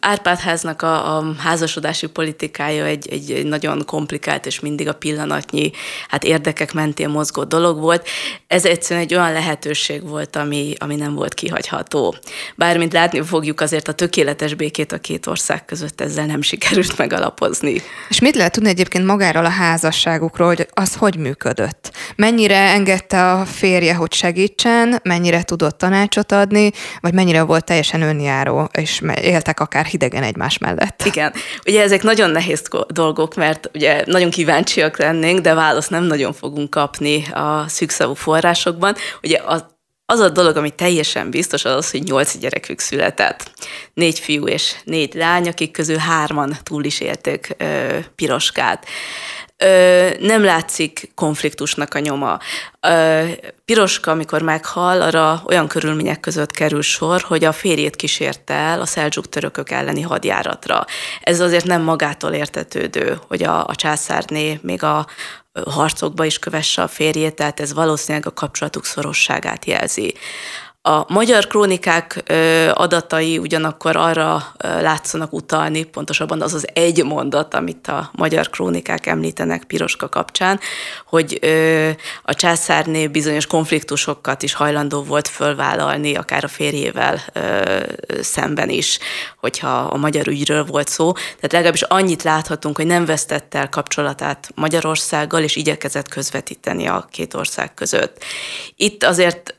Árpádháznak 0.00 0.82
a, 0.82 1.16
a 1.16 1.34
házasodási 1.38 2.06
politikája 2.06 2.84
egy, 2.84 3.08
egy, 3.08 3.30
egy 3.30 3.46
nagyon 3.46 3.84
komplikált 3.84 4.46
és 4.46 4.60
mindig 4.60 4.88
a 4.88 4.94
pillanatnyi 4.94 5.70
hát 6.08 6.24
érdekek 6.24 6.72
mentén 6.72 7.08
mozgó 7.08 7.44
dolog 7.44 7.80
volt. 7.80 8.08
Ez 8.46 8.64
egyszerűen 8.64 9.06
egy 9.06 9.14
olyan 9.14 9.32
lehetőség 9.32 10.08
volt, 10.08 10.36
ami, 10.36 10.74
ami 10.78 10.96
nem 10.96 11.14
volt 11.14 11.34
kihagyható. 11.34 12.14
Bármint 12.56 12.92
látni 12.92 13.22
fogjuk, 13.22 13.60
azért 13.60 13.88
a 13.88 13.92
tökéletes 13.92 14.54
békét 14.54 14.92
a 14.92 14.98
két 14.98 15.26
ország 15.26 15.64
között 15.64 16.00
ezzel 16.00 16.26
nem 16.26 16.42
sikerült 16.42 16.98
megalapozni. 16.98 17.82
És 18.08 18.20
mit 18.20 18.34
lehet 18.34 18.52
tudni 18.52 18.68
egyébként 18.68 19.06
magáról 19.06 19.44
a 19.44 19.48
házasságukról, 19.48 20.46
hogy 20.46 20.68
az 20.72 20.94
hogy 20.94 21.16
működött? 21.16 21.92
Mennyire 22.16 22.58
engedte 22.58 23.32
a 23.32 23.44
férje, 23.44 23.94
hogy 23.94 24.12
segítsen, 24.12 25.00
mennyire 25.02 25.42
tudott 25.42 25.78
tanácsot 25.78 26.32
adni, 26.32 26.70
vagy 27.00 27.14
mennyire 27.14 27.42
volt 27.42 27.64
teljesen 27.64 28.02
önjáró, 28.02 28.68
és 28.72 29.02
éltek 29.22 29.60
akár 29.60 29.86
hidegen 29.90 30.22
egymás 30.22 30.58
mellett. 30.58 31.02
Igen. 31.04 31.32
Ugye 31.66 31.82
ezek 31.82 32.02
nagyon 32.02 32.30
nehéz 32.30 32.62
dolgok, 32.88 33.34
mert 33.34 33.70
ugye 33.74 34.02
nagyon 34.06 34.30
kíváncsiak 34.30 34.98
lennénk, 34.98 35.40
de 35.40 35.54
választ 35.54 35.90
nem 35.90 36.04
nagyon 36.04 36.32
fogunk 36.32 36.70
kapni 36.70 37.24
a 37.32 37.64
szűkszavú 37.68 38.14
forrásokban. 38.14 38.94
Ugye 39.22 39.40
az, 39.44 39.64
az 40.06 40.20
a 40.20 40.28
dolog, 40.28 40.56
ami 40.56 40.70
teljesen 40.70 41.30
biztos, 41.30 41.64
az 41.64 41.74
az, 41.74 41.90
hogy 41.90 42.02
nyolc 42.02 42.38
gyerekük 42.38 42.78
született. 42.78 43.50
Négy 43.94 44.18
fiú 44.18 44.46
és 44.46 44.74
négy 44.84 45.14
lány, 45.14 45.48
akik 45.48 45.70
közül 45.70 45.96
hárman 45.96 46.56
túl 46.62 46.84
is 46.84 47.00
élték 47.00 47.54
ö, 47.58 47.98
piroskát 48.14 48.86
ö, 49.60 50.08
nem 50.20 50.44
látszik 50.44 51.10
konfliktusnak 51.14 51.94
a 51.94 51.98
nyoma. 51.98 52.38
Ö, 52.80 53.24
Piroska, 53.64 54.10
amikor 54.10 54.42
meghal, 54.42 55.02
arra 55.02 55.42
olyan 55.46 55.68
körülmények 55.68 56.20
között 56.20 56.50
kerül 56.50 56.82
sor, 56.82 57.20
hogy 57.20 57.44
a 57.44 57.52
férjét 57.52 57.96
kísérte 57.96 58.54
el 58.54 58.80
a 58.80 58.86
szeldzsuk 58.86 59.28
törökök 59.28 59.70
elleni 59.70 60.00
hadjáratra. 60.00 60.84
Ez 61.20 61.40
azért 61.40 61.66
nem 61.66 61.82
magától 61.82 62.32
értetődő, 62.32 63.18
hogy 63.28 63.42
a, 63.42 63.66
a 63.66 63.74
császárné 63.74 64.58
még 64.62 64.82
a 64.82 65.06
harcokba 65.66 66.24
is 66.24 66.38
kövesse 66.38 66.82
a 66.82 66.88
férjét, 66.88 67.34
tehát 67.34 67.60
ez 67.60 67.72
valószínűleg 67.72 68.26
a 68.26 68.32
kapcsolatuk 68.32 68.84
szorosságát 68.84 69.64
jelzi. 69.64 70.14
A 70.82 71.12
magyar 71.12 71.46
krónikák 71.46 72.32
adatai 72.72 73.38
ugyanakkor 73.38 73.96
arra 73.96 74.54
látszanak 74.58 75.32
utalni, 75.32 75.82
pontosabban 75.82 76.42
az 76.42 76.54
az 76.54 76.66
egy 76.72 77.04
mondat, 77.04 77.54
amit 77.54 77.86
a 77.86 78.10
magyar 78.12 78.50
krónikák 78.50 79.06
említenek 79.06 79.64
Piroska 79.64 80.08
kapcsán, 80.08 80.60
hogy 81.06 81.38
a 82.22 82.34
császárné 82.34 83.06
bizonyos 83.06 83.46
konfliktusokat 83.46 84.42
is 84.42 84.54
hajlandó 84.54 85.02
volt 85.02 85.28
fölvállalni, 85.28 86.14
akár 86.14 86.44
a 86.44 86.48
férjével 86.48 87.24
szemben 88.20 88.68
is, 88.68 88.98
hogyha 89.36 89.78
a 89.78 89.96
magyar 89.96 90.28
ügyről 90.28 90.64
volt 90.64 90.88
szó. 90.88 91.12
Tehát 91.12 91.52
legalábbis 91.52 91.82
annyit 91.82 92.22
láthatunk, 92.22 92.76
hogy 92.76 92.86
nem 92.86 93.04
vesztette 93.04 93.58
el 93.58 93.68
kapcsolatát 93.68 94.50
Magyarországgal, 94.54 95.42
és 95.42 95.56
igyekezett 95.56 96.08
közvetíteni 96.08 96.86
a 96.86 97.06
két 97.10 97.34
ország 97.34 97.74
között. 97.74 98.24
Itt 98.76 99.04
azért 99.04 99.54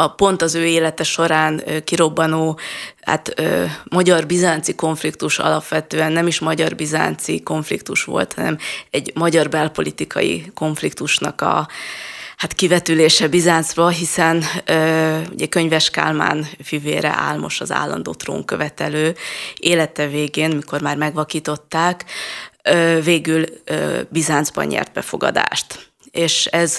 a 0.00 0.08
pont 0.08 0.42
az 0.42 0.54
ő 0.54 0.66
élete 0.66 1.04
során 1.04 1.62
kirobbanó 1.84 2.58
hát 3.00 3.42
magyar-bizánci 3.90 4.74
konfliktus 4.74 5.38
alapvetően 5.38 6.12
nem 6.12 6.26
is 6.26 6.38
magyar-bizánci 6.38 7.42
konfliktus 7.42 8.04
volt, 8.04 8.32
hanem 8.32 8.58
egy 8.90 9.12
magyar 9.14 9.48
belpolitikai 9.48 10.50
konfliktusnak 10.54 11.40
a 11.40 11.68
hát 12.36 12.52
kivetülése 12.52 13.28
Bizáncba, 13.28 13.88
hiszen 13.88 14.44
ö, 14.64 15.18
ugye 15.32 15.46
Könyves 15.46 15.90
Kálmán 15.90 16.48
fivére 16.62 17.08
Álmos 17.08 17.60
az 17.60 17.72
állandó 17.72 18.14
trónkövetelő 18.14 19.14
élete 19.56 20.06
végén, 20.06 20.50
mikor 20.50 20.80
már 20.80 20.96
megvakították, 20.96 22.04
ö, 22.62 23.00
végül 23.04 23.44
ö, 23.64 24.00
Bizáncban 24.08 24.66
nyert 24.66 24.92
befogadást. 24.92 25.90
És 26.10 26.46
ez 26.46 26.78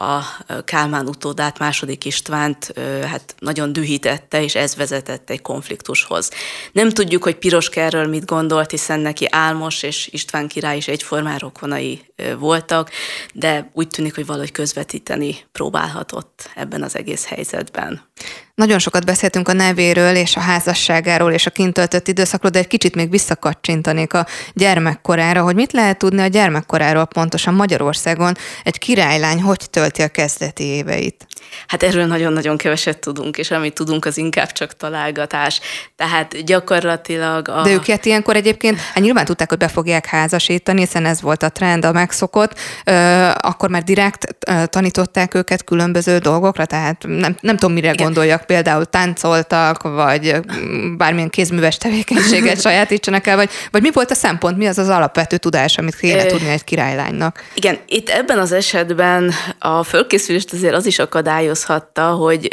a 0.00 0.22
Kálmán 0.64 1.06
utódát, 1.06 1.58
második 1.58 2.04
Istvánt 2.04 2.72
hát 3.10 3.34
nagyon 3.38 3.72
dühítette, 3.72 4.42
és 4.42 4.54
ez 4.54 4.76
vezetett 4.76 5.30
egy 5.30 5.42
konfliktushoz. 5.42 6.30
Nem 6.72 6.90
tudjuk, 6.90 7.22
hogy 7.22 7.36
Piroska 7.36 7.80
erről 7.80 8.06
mit 8.06 8.24
gondolt, 8.24 8.70
hiszen 8.70 9.00
neki 9.00 9.26
Álmos 9.30 9.82
és 9.82 10.08
István 10.12 10.48
király 10.48 10.76
is 10.76 10.88
egyformán 10.88 11.38
rokonai 11.38 12.00
voltak, 12.38 12.90
de 13.34 13.70
úgy 13.72 13.88
tűnik, 13.88 14.14
hogy 14.14 14.26
valahogy 14.26 14.52
közvetíteni 14.52 15.36
próbálhatott 15.52 16.50
ebben 16.54 16.82
az 16.82 16.96
egész 16.96 17.26
helyzetben. 17.26 18.08
Nagyon 18.54 18.78
sokat 18.78 19.04
beszéltünk 19.04 19.48
a 19.48 19.52
nevéről 19.52 20.14
és 20.14 20.36
a 20.36 20.40
házasságáról 20.40 21.32
és 21.32 21.46
a 21.46 21.50
kintöltött 21.50 22.08
időszakról, 22.08 22.50
de 22.50 22.58
egy 22.58 22.66
kicsit 22.66 22.94
még 22.94 23.10
visszakacsintanék 23.10 24.14
a 24.14 24.26
gyermekkorára, 24.54 25.42
hogy 25.42 25.54
mit 25.54 25.72
lehet 25.72 25.98
tudni 25.98 26.20
a 26.20 26.26
gyermekkoráról 26.26 27.04
pontosan 27.04 27.54
Magyarországon 27.54 28.34
egy 28.64 28.78
királylány 28.78 29.42
hogy 29.42 29.89
tölti 29.90 30.02
a 30.02 30.22
kezdeti 30.22 30.64
éveit? 30.64 31.26
Hát 31.66 31.82
erről 31.82 32.06
nagyon-nagyon 32.06 32.56
keveset 32.56 32.98
tudunk, 32.98 33.38
és 33.38 33.50
amit 33.50 33.74
tudunk, 33.74 34.04
az 34.04 34.16
inkább 34.16 34.52
csak 34.52 34.76
találgatás. 34.76 35.60
Tehát 35.96 36.44
gyakorlatilag 36.44 37.48
a... 37.48 37.62
De 37.62 37.70
őket 37.70 38.04
ilyenkor 38.04 38.36
egyébként, 38.36 38.78
hát 38.78 39.02
nyilván 39.02 39.24
tudták, 39.24 39.48
hogy 39.48 39.58
be 39.58 39.68
fogják 39.68 40.06
házasítani, 40.06 40.80
hiszen 40.80 41.06
ez 41.06 41.20
volt 41.20 41.42
a 41.42 41.48
trend, 41.48 41.84
a 41.84 41.92
megszokott, 41.92 42.58
akkor 43.34 43.68
már 43.68 43.82
direkt 43.82 44.36
tanították 44.66 45.34
őket 45.34 45.64
különböző 45.64 46.18
dolgokra, 46.18 46.66
tehát 46.66 47.04
nem, 47.06 47.36
nem 47.40 47.56
tudom, 47.56 47.74
mire 47.74 47.92
Igen. 47.92 48.04
gondoljak, 48.04 48.44
például 48.44 48.84
táncoltak, 48.84 49.82
vagy 49.82 50.36
bármilyen 50.96 51.30
kézműves 51.30 51.76
tevékenységet 51.76 52.60
sajátítsanak 52.66 53.26
el, 53.26 53.36
vagy, 53.36 53.50
vagy 53.70 53.82
mi 53.82 53.90
volt 53.92 54.10
a 54.10 54.14
szempont, 54.14 54.56
mi 54.56 54.66
az 54.66 54.78
az 54.78 54.88
alapvető 54.88 55.36
tudás, 55.36 55.78
amit 55.78 55.96
kéne 55.96 56.24
tudni 56.24 56.48
egy 56.48 56.64
királylánynak? 56.64 57.44
Igen, 57.54 57.78
itt 57.86 58.08
ebben 58.08 58.38
az 58.38 58.52
esetben 58.52 59.32
a 59.58 59.79
fölkészülést 59.82 60.52
azért 60.52 60.74
az 60.74 60.86
is 60.86 60.98
akadály, 60.98 61.40
akadályozhatta, 61.40 62.10
hogy 62.10 62.48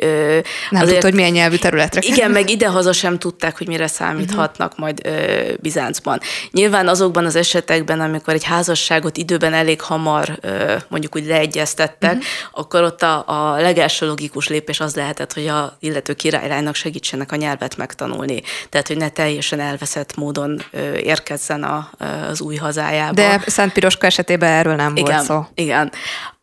nem 0.70 0.82
azért, 0.82 0.88
tudta, 0.88 1.06
hogy 1.06 1.14
milyen 1.14 1.32
nyelvű 1.32 1.56
területre 1.56 2.02
Igen, 2.04 2.32
meg 2.32 2.50
idehaza 2.50 2.94
sem 2.94 3.20
tudták, 3.20 3.58
hogy 3.58 3.68
mire 3.68 3.88
számíthatnak 3.88 4.72
uh-huh. 4.72 4.86
majd 4.86 5.02
ö, 5.04 5.54
Bizáncban. 5.60 6.20
Nyilván 6.52 6.88
azokban 6.88 7.26
az 7.26 7.36
esetekben, 7.36 8.00
amikor 8.00 8.34
egy 8.34 8.44
házasságot 8.44 9.18
időben 9.18 9.54
elég 9.54 9.82
hamar 9.82 10.38
ö, 10.42 10.76
mondjuk 10.88 11.16
úgy 11.16 11.26
leegyeztettek, 11.26 12.14
uh-huh. 12.14 12.26
akkor 12.52 12.84
ott 12.84 13.02
a, 13.02 13.24
a 13.28 13.62
legelső 13.62 14.08
logikus 14.08 14.48
lépés 14.48 14.80
az 14.80 14.96
lehetett, 14.96 15.34
hogy 15.34 15.48
a 15.48 15.78
illető 15.80 16.14
királylánynak 16.14 16.76
segítsenek 16.76 17.32
a 17.32 17.36
nyelvet 17.36 17.78
megtanulni. 17.78 18.42
Tehát, 18.70 18.88
hogy 18.88 18.98
ne 18.98 19.10
teljesen 19.10 19.60
elveszett 19.60 20.16
módon 20.16 20.62
ö, 20.72 20.94
érkezzen 20.94 21.64
a, 21.64 21.90
az 22.30 22.42
új 22.42 22.56
hazájába. 22.56 23.14
De 23.14 23.42
Szent 23.46 23.74
Piroska 23.74 24.06
esetében 24.06 24.50
erről 24.52 24.76
nem 24.76 24.96
igen, 24.96 25.16
volt 25.16 25.26
szó. 25.26 25.46
Igen. 25.56 25.92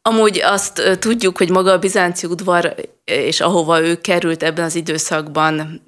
Amúgy 0.09 0.41
azt 0.41 0.99
tudjuk, 0.99 1.39
hogy 1.39 1.51
maga 1.51 1.73
a 1.73 1.79
bizánci 1.79 2.27
udvar, 2.27 2.75
és 3.05 3.41
ahova 3.41 3.81
ő 3.81 4.01
került 4.01 4.43
ebben 4.43 4.65
az 4.65 4.75
időszakban, 4.75 5.83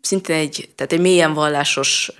szintén 0.00 0.36
egy, 0.36 0.68
tehát 0.74 0.92
egy 0.92 1.00
mélyen 1.00 1.34
vallásos 1.34 2.10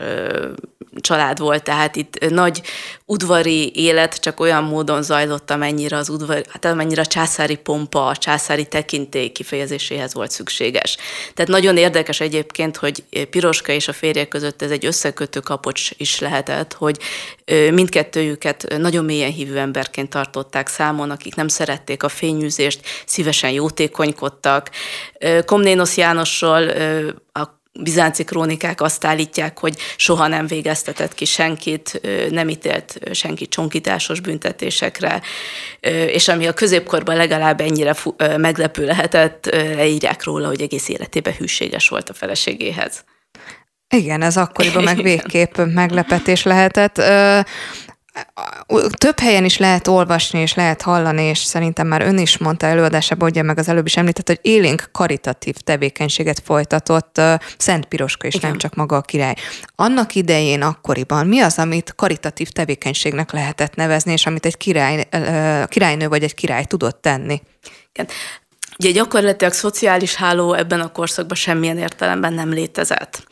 család 1.00 1.38
volt, 1.38 1.62
tehát 1.62 1.96
itt 1.96 2.30
nagy 2.30 2.62
udvari 3.04 3.72
élet 3.74 4.20
csak 4.20 4.40
olyan 4.40 4.64
módon 4.64 5.02
zajlott, 5.02 5.50
amennyire 5.50 5.96
az 5.96 6.08
udvar, 6.08 6.44
hát 6.48 6.64
amennyire 6.64 7.00
a 7.00 7.06
császári 7.06 7.56
pompa, 7.56 8.06
a 8.06 8.16
császári 8.16 8.66
tekintély 8.66 9.28
kifejezéséhez 9.28 10.14
volt 10.14 10.30
szükséges. 10.30 10.96
Tehát 11.34 11.50
nagyon 11.50 11.76
érdekes 11.76 12.20
egyébként, 12.20 12.76
hogy 12.76 13.04
Piroska 13.30 13.72
és 13.72 13.88
a 13.88 13.92
férje 13.92 14.28
között 14.28 14.62
ez 14.62 14.70
egy 14.70 14.86
összekötő 14.86 15.40
kapocs 15.40 15.90
is 15.96 16.18
lehetett, 16.18 16.72
hogy 16.72 16.98
mindkettőjüket 17.72 18.74
nagyon 18.78 19.04
mélyen 19.04 19.32
hívő 19.32 19.58
emberként 19.58 20.10
tartották 20.10 20.68
számon, 20.68 21.10
akik 21.10 21.34
nem 21.34 21.48
szerették 21.48 22.02
a 22.02 22.08
fényűzést, 22.08 22.80
szívesen 23.06 23.50
jótékonykodtak. 23.50 24.70
Komnénosz 25.44 25.96
Jánossal 25.96 26.68
a 27.32 27.62
bizánci 27.80 28.24
krónikák 28.24 28.80
azt 28.80 29.04
állítják, 29.04 29.58
hogy 29.58 29.76
soha 29.96 30.26
nem 30.26 30.46
végeztetett 30.46 31.14
ki 31.14 31.24
senkit, 31.24 32.00
nem 32.30 32.48
ítélt 32.48 32.98
senki 33.12 33.48
csonkításos 33.48 34.20
büntetésekre, 34.20 35.22
és 36.06 36.28
ami 36.28 36.46
a 36.46 36.52
középkorban 36.52 37.16
legalább 37.16 37.60
ennyire 37.60 37.94
meglepő 38.36 38.84
lehetett, 38.84 39.46
leírják 39.52 40.24
róla, 40.24 40.46
hogy 40.46 40.60
egész 40.60 40.88
életében 40.88 41.34
hűséges 41.34 41.88
volt 41.88 42.08
a 42.08 42.14
feleségéhez. 42.14 43.04
Igen, 43.94 44.22
ez 44.22 44.36
akkoriban 44.36 44.82
meg 44.82 45.02
végképp 45.12 45.56
meglepetés 45.56 46.42
lehetett. 46.42 47.02
Több 48.98 49.18
helyen 49.18 49.44
is 49.44 49.58
lehet 49.58 49.86
olvasni, 49.86 50.38
és 50.38 50.54
lehet 50.54 50.82
hallani, 50.82 51.22
és 51.22 51.38
szerintem 51.38 51.86
már 51.86 52.02
ön 52.02 52.18
is 52.18 52.38
mondta 52.38 52.66
előadásában, 52.66 53.28
ugye 53.28 53.42
meg 53.42 53.58
az 53.58 53.68
előbb 53.68 53.86
is 53.86 53.96
említett, 53.96 54.26
hogy 54.26 54.38
élénk 54.42 54.88
karitatív 54.92 55.54
tevékenységet 55.54 56.40
folytatott 56.44 57.20
Szent 57.58 57.84
Piroska, 57.84 58.26
és 58.26 58.34
Igen. 58.34 58.50
nem 58.50 58.58
csak 58.58 58.74
maga 58.74 58.96
a 58.96 59.00
király. 59.00 59.34
Annak 59.76 60.14
idején, 60.14 60.62
akkoriban 60.62 61.26
mi 61.26 61.40
az, 61.40 61.58
amit 61.58 61.94
karitatív 61.94 62.48
tevékenységnek 62.48 63.32
lehetett 63.32 63.74
nevezni, 63.74 64.12
és 64.12 64.26
amit 64.26 64.46
egy 64.46 64.56
király, 64.56 65.08
királynő 65.68 66.08
vagy 66.08 66.22
egy 66.22 66.34
király 66.34 66.64
tudott 66.64 67.02
tenni? 67.02 67.42
Igen. 67.92 68.08
Ugye 68.78 68.90
gyakorlatilag 68.90 69.52
szociális 69.52 70.14
háló 70.14 70.52
ebben 70.52 70.80
a 70.80 70.92
korszakban 70.92 71.36
semmilyen 71.36 71.78
értelemben 71.78 72.32
nem 72.32 72.52
létezett. 72.52 73.26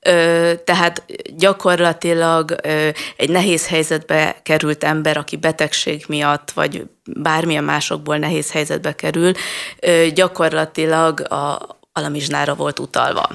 Ö, 0.00 0.52
tehát 0.64 1.04
gyakorlatilag 1.36 2.54
ö, 2.62 2.88
egy 3.16 3.30
nehéz 3.30 3.68
helyzetbe 3.68 4.36
került 4.42 4.84
ember, 4.84 5.16
aki 5.16 5.36
betegség 5.36 6.04
miatt, 6.08 6.50
vagy 6.50 6.82
bármilyen 7.04 7.64
másokból 7.64 8.16
nehéz 8.16 8.52
helyzetbe 8.52 8.94
kerül, 8.94 9.32
ö, 9.80 10.06
gyakorlatilag 10.14 11.20
a, 11.20 11.76
alamizsnára 11.96 12.54
volt 12.54 12.78
utalva. 12.78 13.28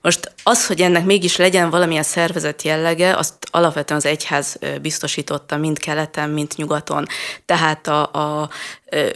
Most 0.00 0.32
az, 0.42 0.66
hogy 0.66 0.80
ennek 0.80 1.04
mégis 1.04 1.36
legyen 1.36 1.70
valamilyen 1.70 2.02
szervezet 2.02 2.62
jellege, 2.62 3.16
azt 3.16 3.34
alapvetően 3.50 3.98
az 3.98 4.06
egyház 4.06 4.58
biztosította 4.82 5.56
mind 5.56 5.78
keleten, 5.78 6.30
mind 6.30 6.52
nyugaton. 6.56 7.06
Tehát 7.44 7.86
a, 7.86 8.12
a 8.12 8.50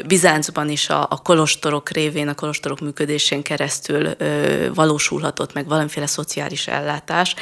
Bizáncban 0.06 0.68
is 0.68 0.88
a, 0.88 1.06
a 1.10 1.22
kolostorok 1.22 1.90
révén, 1.90 2.28
a 2.28 2.34
kolostorok 2.34 2.80
működésén 2.80 3.42
keresztül 3.42 4.08
ö, 4.18 4.68
valósulhatott 4.74 5.52
meg 5.52 5.68
valamiféle 5.68 6.06
szociális 6.06 6.66
ellátás. 6.66 7.34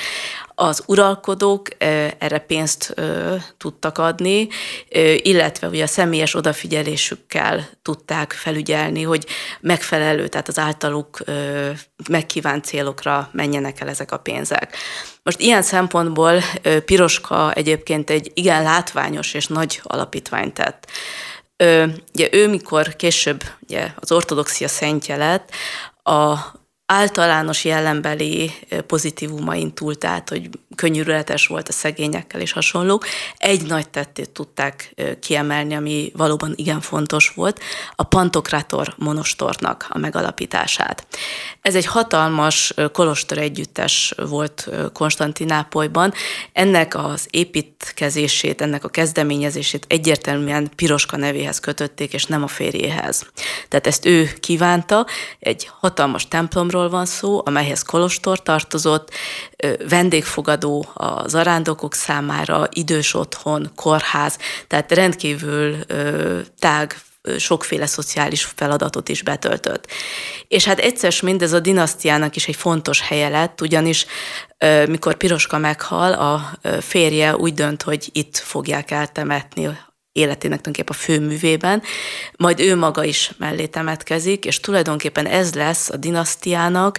Az 0.60 0.82
uralkodók 0.86 1.68
erre 2.18 2.38
pénzt 2.38 2.94
tudtak 3.56 3.98
adni, 3.98 4.48
illetve 5.16 5.68
ugye 5.68 5.82
a 5.82 5.86
személyes 5.86 6.34
odafigyelésükkel 6.34 7.68
tudták 7.82 8.32
felügyelni, 8.32 9.02
hogy 9.02 9.26
megfelelő, 9.60 10.28
tehát 10.28 10.48
az 10.48 10.58
általuk 10.58 11.18
megkívánt 12.08 12.64
célokra 12.64 13.28
menjenek 13.32 13.80
el 13.80 13.88
ezek 13.88 14.12
a 14.12 14.16
pénzek. 14.16 14.76
Most 15.22 15.40
ilyen 15.40 15.62
szempontból 15.62 16.42
Piroska 16.84 17.52
egyébként 17.52 18.10
egy 18.10 18.30
igen 18.34 18.62
látványos 18.62 19.34
és 19.34 19.46
nagy 19.46 19.80
alapítványt 19.82 20.54
tett. 20.54 20.90
Ugye 22.14 22.28
ő, 22.30 22.48
mikor 22.48 22.96
később 22.96 23.42
ugye, 23.60 23.88
az 23.96 24.12
ortodoxia 24.12 24.68
szentje 24.68 25.16
lett, 25.16 25.50
a 26.02 26.36
általános 26.92 27.64
jellembeli 27.64 28.52
pozitívumain 28.86 29.74
túl, 29.74 29.94
tehát 29.94 30.28
hogy 30.28 30.48
könnyűrületes 30.74 31.46
volt 31.46 31.68
a 31.68 31.72
szegényekkel 31.72 32.40
és 32.40 32.52
hasonlók, 32.52 33.06
egy 33.36 33.66
nagy 33.66 33.88
tettét 33.88 34.30
tudták 34.30 34.94
kiemelni, 35.20 35.74
ami 35.74 36.12
valóban 36.16 36.52
igen 36.56 36.80
fontos 36.80 37.32
volt, 37.34 37.60
a 37.94 38.02
Pantokrátor 38.02 38.94
monostornak 38.96 39.86
a 39.88 39.98
megalapítását. 39.98 41.06
Ez 41.62 41.74
egy 41.74 41.86
hatalmas 41.86 42.74
kolostor 42.92 43.38
együttes 43.38 44.14
volt 44.16 44.68
Konstantinápolyban. 44.92 46.12
Ennek 46.52 46.94
az 46.94 47.26
építkezését, 47.30 48.60
ennek 48.60 48.84
a 48.84 48.88
kezdeményezését 48.88 49.84
egyértelműen 49.88 50.70
Piroska 50.76 51.16
nevéhez 51.16 51.60
kötötték, 51.60 52.12
és 52.12 52.24
nem 52.24 52.42
a 52.42 52.48
férjéhez. 52.48 53.26
Tehát 53.68 53.86
ezt 53.86 54.06
ő 54.06 54.30
kívánta, 54.40 55.06
egy 55.38 55.70
hatalmas 55.80 56.28
templomról 56.28 56.77
van 56.88 57.06
szó, 57.06 57.40
amelyhez 57.44 57.82
kolostor 57.82 58.42
tartozott, 58.42 59.10
vendégfogadó 59.88 60.86
a 60.94 61.28
zarándokok 61.28 61.94
számára, 61.94 62.68
idős 62.70 63.14
otthon, 63.14 63.70
kórház, 63.74 64.38
tehát 64.66 64.92
rendkívül 64.92 65.76
tág 66.58 67.00
sokféle 67.38 67.86
szociális 67.86 68.44
feladatot 68.44 69.08
is 69.08 69.22
betöltött. 69.22 69.86
És 70.48 70.64
hát 70.64 70.78
egyszer 70.78 71.14
mindez 71.22 71.52
a 71.52 71.60
dinasztiának 71.60 72.36
is 72.36 72.48
egy 72.48 72.56
fontos 72.56 73.00
helye 73.00 73.28
lett, 73.28 73.60
ugyanis 73.60 74.06
mikor 74.86 75.14
Piroska 75.14 75.58
meghal, 75.58 76.12
a 76.12 76.58
férje 76.80 77.36
úgy 77.36 77.54
dönt, 77.54 77.82
hogy 77.82 78.08
itt 78.12 78.36
fogják 78.36 78.90
eltemetni 78.90 79.78
életének 80.18 80.60
tulajdonképpen 80.60 80.96
a 80.96 81.02
főművében, 81.04 81.82
majd 82.36 82.60
ő 82.60 82.76
maga 82.76 83.04
is 83.04 83.32
mellé 83.38 83.66
temetkezik, 83.66 84.44
és 84.44 84.60
tulajdonképpen 84.60 85.26
ez 85.26 85.54
lesz 85.54 85.90
a 85.90 85.96
dinasztiának 85.96 86.98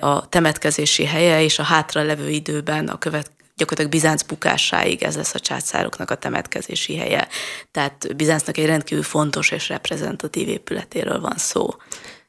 a 0.00 0.28
temetkezési 0.28 1.04
helye, 1.04 1.42
és 1.42 1.58
a 1.58 1.62
hátra 1.62 2.02
levő 2.02 2.30
időben 2.30 2.88
a 2.88 2.98
követ, 2.98 3.30
gyakorlatilag 3.56 3.90
Bizánc 3.90 4.22
bukásáig 4.22 5.02
ez 5.02 5.16
lesz 5.16 5.34
a 5.34 5.40
császároknak 5.40 6.10
a 6.10 6.14
temetkezési 6.14 6.96
helye. 6.96 7.28
Tehát 7.70 8.16
Bizáncnak 8.16 8.56
egy 8.56 8.66
rendkívül 8.66 9.04
fontos 9.04 9.50
és 9.50 9.68
reprezentatív 9.68 10.48
épületéről 10.48 11.20
van 11.20 11.36
szó. 11.36 11.68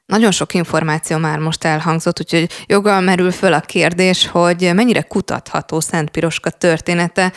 Nagyon 0.08 0.32
sok 0.32 0.54
információ 0.54 1.18
már 1.18 1.40
most 1.40 1.64
elhangzott, 1.64 2.20
úgyhogy 2.20 2.50
joggal 2.66 3.02
merül 3.02 3.32
föl 3.32 3.54
a 3.54 3.60
kérdés, 3.60 4.28
hogy 4.28 4.72
mennyire 4.74 5.02
kutatható 5.02 5.80
Szent 5.80 6.10
Piroska 6.10 6.50
története, 6.50 7.34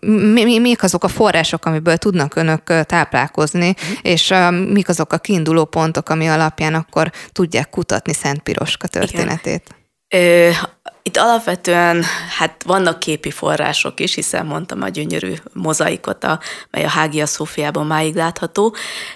mi, 0.00 0.44
mi, 0.44 0.58
mik 0.58 0.82
azok 0.82 1.04
a 1.04 1.08
források, 1.08 1.64
amiből 1.64 1.96
tudnak 1.96 2.36
önök 2.36 2.84
táplálkozni, 2.86 3.68
mm. 3.68 3.92
és 4.02 4.34
mik 4.68 4.88
azok 4.88 5.12
a 5.12 5.18
kiinduló 5.18 5.64
pontok, 5.64 6.08
ami 6.08 6.28
alapján 6.28 6.74
akkor 6.74 7.10
tudják 7.32 7.70
kutatni 7.70 8.12
Szent 8.12 8.40
Piroska 8.40 8.86
történetét. 8.86 9.62
Igen. 10.08 10.78
Itt 11.02 11.16
alapvetően 11.16 12.04
hát 12.38 12.62
vannak 12.66 12.98
képi 12.98 13.30
források 13.30 14.00
is, 14.00 14.14
hiszen 14.14 14.46
mondtam 14.46 14.82
a 14.82 14.88
gyönyörű 14.88 15.34
mozaikot, 15.52 16.24
a, 16.24 16.40
mely 16.70 16.84
a 16.84 16.88
Hágia 16.88 17.26
Szófiában 17.26 17.86
máig 17.86 18.14
látható, 18.14 18.74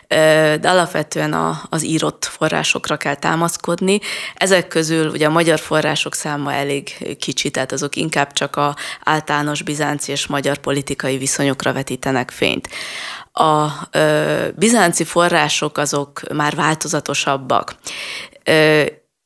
de 0.09 0.69
alapvetően 0.69 1.33
a, 1.33 1.61
az 1.69 1.85
írott 1.85 2.25
forrásokra 2.25 2.97
kell 2.97 3.15
támaszkodni. 3.15 4.01
Ezek 4.35 4.69
közül 4.69 5.09
ugye 5.09 5.27
a 5.27 5.31
magyar 5.31 5.59
források 5.59 6.15
száma 6.15 6.53
elég 6.53 7.17
kicsi, 7.19 7.51
tehát 7.51 7.73
azok 7.73 7.97
inkább 7.97 8.33
csak 8.33 8.57
a 8.57 8.77
általános 9.05 9.63
bizánci 9.63 10.13
és 10.13 10.27
magyar 10.27 10.59
politikai 10.59 11.19
viszonyokra 11.19 11.73
vetítenek 11.73 12.31
fényt. 12.31 12.69
A 13.33 13.69
bizánci 14.55 15.05
források 15.05 15.79
azok 15.79 16.21
már 16.33 16.55
változatosabbak 16.55 17.75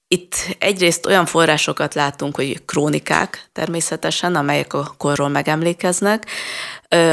itt 0.09 0.35
egyrészt 0.59 1.07
olyan 1.07 1.27
forrásokat 1.27 1.95
látunk, 1.95 2.37
hogy 2.37 2.65
krónikák 2.65 3.49
természetesen, 3.53 4.35
amelyek 4.35 4.73
a 4.73 4.95
korról 4.97 5.29
megemlékeznek, 5.29 6.27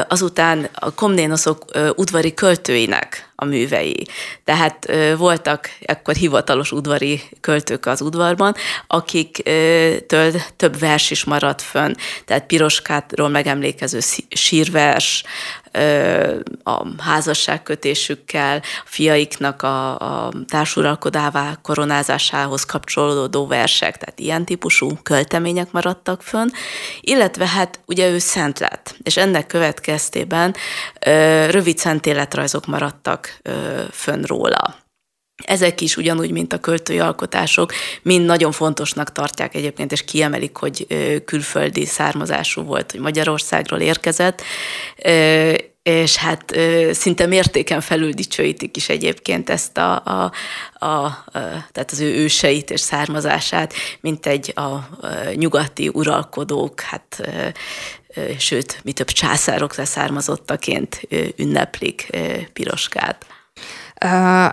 azután 0.08 0.70
a 0.74 0.94
komnénoszok 0.94 1.66
udvari 1.96 2.34
költőinek 2.34 3.30
a 3.36 3.46
művei. 3.46 4.08
Tehát 4.44 4.92
voltak 5.18 5.70
ekkor 5.80 6.16
hivatalos 6.16 6.72
udvari 6.72 7.22
költők 7.42 7.86
az 7.86 8.02
udvarban, 8.02 8.56
akiktől 8.88 10.32
több 10.56 10.80
vers 10.80 11.12
is 11.12 11.24
maradt 11.24 11.62
fönn. 11.62 11.94
Tehát 12.26 12.46
Piroskátról 12.46 13.30
megemlékező 13.30 14.00
sírvers, 14.30 15.24
a 16.64 17.04
házasságkötésükkel, 17.04 18.58
a 18.58 18.86
fiaiknak 18.86 19.62
a, 19.62 20.00
a 20.00 20.32
társuralkodává 20.48 21.58
koronázásához 21.62 22.66
kapcsolódó 22.66 23.48
versek, 23.48 23.98
tehát 23.98 24.20
ilyen 24.20 24.46
típusú 24.46 24.90
költemények 25.04 25.72
maradtak 25.72 26.22
fönn, 26.22 26.50
illetve 27.02 27.48
hát 27.48 27.80
ugye 27.86 28.10
ő 28.10 28.18
szent 28.18 28.60
lett, 28.60 28.96
és 29.04 29.18
ennek 29.18 29.48
következtében 29.48 30.56
rövid 31.50 31.78
szentéletrajzok 31.78 32.66
maradtak 32.66 33.40
fönn 33.92 34.24
róla. 34.24 34.85
Ezek 35.44 35.82
is 35.82 35.98
ugyanúgy, 35.98 36.32
mint 36.32 36.54
a 36.54 36.60
költői 36.60 37.00
alkotások, 37.00 37.74
mind 38.02 38.26
nagyon 38.26 38.52
fontosnak 38.52 39.12
tartják 39.12 39.56
egyébként, 39.56 39.92
és 39.92 40.04
kiemelik, 40.04 40.58
hogy 40.58 40.88
külföldi 41.26 41.86
származású 41.86 42.62
volt, 42.62 42.92
hogy 42.92 43.00
Magyarországról 43.00 43.80
érkezett, 43.80 44.42
és 45.84 46.16
hát 46.16 46.56
szinte 46.92 47.26
mértéken 47.26 47.82
felül 47.82 48.12
dicsőítik 48.12 48.78
is 48.78 48.90
egyébként 48.90 49.50
ezt 49.50 49.78
a, 49.78 50.02
a, 50.06 50.32
a, 50.80 50.86
a 50.86 51.26
tehát 51.72 51.92
az 51.92 52.00
ő 52.00 52.16
őseit 52.16 52.70
és 52.70 52.80
származását, 52.80 53.74
mint 54.02 54.26
egy 54.26 54.54
a 54.56 54.90
nyugati 55.34 55.90
uralkodók, 55.94 56.80
hát 56.80 57.30
sőt, 58.38 58.80
mi 58.84 58.92
több 58.92 59.08
császárok 59.08 59.76
leszármazottaként 59.76 61.02
ünneplik 61.36 62.10
Piroskát. 62.54 63.26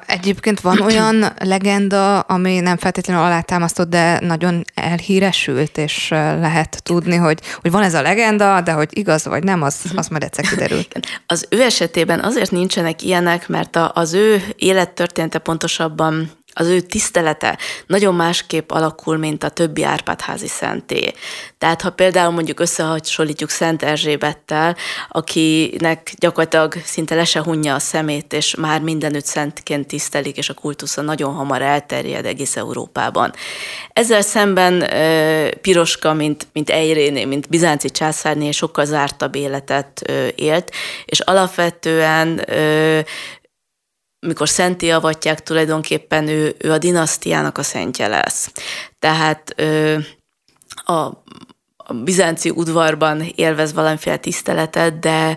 Egyébként 0.06 0.60
van 0.60 0.80
olyan 0.88 1.32
legenda, 1.38 2.20
ami 2.20 2.60
nem 2.60 2.76
feltétlenül 2.76 3.22
alátámasztott, 3.22 3.88
de 3.88 4.20
nagyon 4.20 4.64
elhíresült, 4.74 5.78
és 5.78 6.08
lehet 6.10 6.82
tudni, 6.82 7.16
hogy, 7.16 7.38
hogy 7.60 7.70
van 7.70 7.82
ez 7.82 7.94
a 7.94 8.02
legenda, 8.02 8.60
de 8.60 8.72
hogy 8.72 8.88
igaz 8.90 9.24
vagy 9.24 9.44
nem, 9.44 9.62
az, 9.62 9.80
az 9.96 10.08
majd 10.08 10.22
egyszer 10.22 10.44
kiderül. 10.48 10.80
Az 11.26 11.46
ő 11.48 11.62
esetében 11.62 12.20
azért 12.20 12.50
nincsenek 12.50 13.02
ilyenek, 13.02 13.48
mert 13.48 13.76
az 13.92 14.12
ő 14.12 14.42
élettörténete 14.56 15.38
pontosabban 15.38 16.30
az 16.52 16.66
ő 16.66 16.80
tisztelete 16.80 17.58
nagyon 17.86 18.14
másképp 18.14 18.70
alakul, 18.70 19.16
mint 19.16 19.44
a 19.44 19.48
többi 19.48 19.82
Árpádházi 19.82 20.48
szenté. 20.48 21.12
Tehát 21.58 21.82
ha 21.82 21.90
például 21.90 22.32
mondjuk 22.32 22.60
összehasonlítjuk 22.60 23.50
Szent 23.50 23.82
Erzsébettel, 23.82 24.76
akinek 25.08 26.12
gyakorlatilag 26.18 26.74
szinte 26.84 27.14
le 27.14 27.24
se 27.24 27.42
hunja 27.42 27.74
a 27.74 27.78
szemét, 27.78 28.32
és 28.32 28.54
már 28.54 28.80
mindenütt 28.80 29.24
szentként 29.24 29.86
tisztelik, 29.86 30.36
és 30.36 30.48
a 30.48 30.54
kultusza 30.54 31.02
nagyon 31.02 31.34
hamar 31.34 31.62
elterjed 31.62 32.26
egész 32.26 32.56
Európában. 32.56 33.32
Ezzel 33.92 34.22
szemben 34.22 34.84
Piroska, 35.60 36.12
mint, 36.12 36.46
mint 36.52 36.70
Ejréné, 36.70 37.24
mint 37.24 37.48
bizánci 37.48 37.90
császárné 37.90 38.50
sokkal 38.50 38.84
zártabb 38.84 39.34
életet 39.34 40.12
élt, 40.34 40.70
és 41.04 41.20
alapvetően 41.20 42.44
mikor 44.26 44.48
szenté 44.48 44.90
avatják, 44.90 45.42
tulajdonképpen 45.42 46.28
ő, 46.28 46.54
ő 46.58 46.70
a 46.70 46.78
dinasztiának 46.78 47.58
a 47.58 47.62
szentje 47.62 48.06
lesz. 48.08 48.52
Tehát 48.98 49.52
ö, 49.56 49.98
a, 50.84 50.92
a 51.76 51.92
bizánci 52.04 52.50
udvarban 52.50 53.32
élvez 53.34 53.72
valamiféle 53.72 54.16
tiszteletet, 54.16 54.98
de 54.98 55.36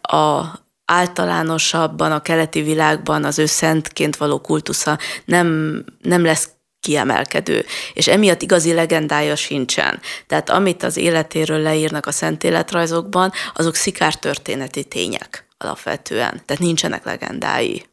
a, 0.00 0.44
általánosabban 0.84 2.12
a 2.12 2.22
keleti 2.22 2.62
világban 2.62 3.24
az 3.24 3.38
ő 3.38 3.46
szentként 3.46 4.16
való 4.16 4.40
kultusza 4.40 4.98
nem, 5.24 5.84
nem 6.02 6.24
lesz 6.24 6.48
kiemelkedő, 6.80 7.64
és 7.92 8.08
emiatt 8.08 8.42
igazi 8.42 8.72
legendája 8.72 9.36
sincsen. 9.36 10.00
Tehát 10.26 10.50
amit 10.50 10.82
az 10.82 10.96
életéről 10.96 11.58
leírnak 11.58 12.06
a 12.06 12.12
szent 12.12 12.44
életrajzokban, 12.44 13.32
azok 13.54 13.74
szikártörténeti 13.74 14.84
tények 14.84 15.46
alapvetően, 15.58 16.42
tehát 16.44 16.62
nincsenek 16.62 17.04
legendái. 17.04 17.84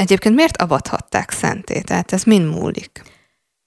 Egyébként 0.00 0.34
miért 0.34 0.62
avathatták 0.62 1.30
szenté? 1.30 1.80
Tehát 1.80 2.12
ez 2.12 2.22
mind 2.22 2.54
múlik? 2.54 3.02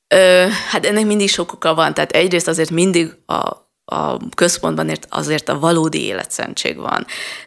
Ö, 0.07 0.47
hát 0.69 0.85
ennek 0.85 1.05
mindig 1.05 1.29
sok 1.29 1.53
oka 1.53 1.73
van. 1.73 1.93
Tehát 1.93 2.11
egyrészt 2.11 2.47
azért 2.47 2.69
mindig 2.69 3.15
a, 3.25 3.33
a 3.85 4.29
központban 4.35 4.89
ért 4.89 5.07
azért 5.09 5.49
a 5.49 5.59
valódi 5.59 6.03
életszentség 6.03 6.77
van. 6.77 7.05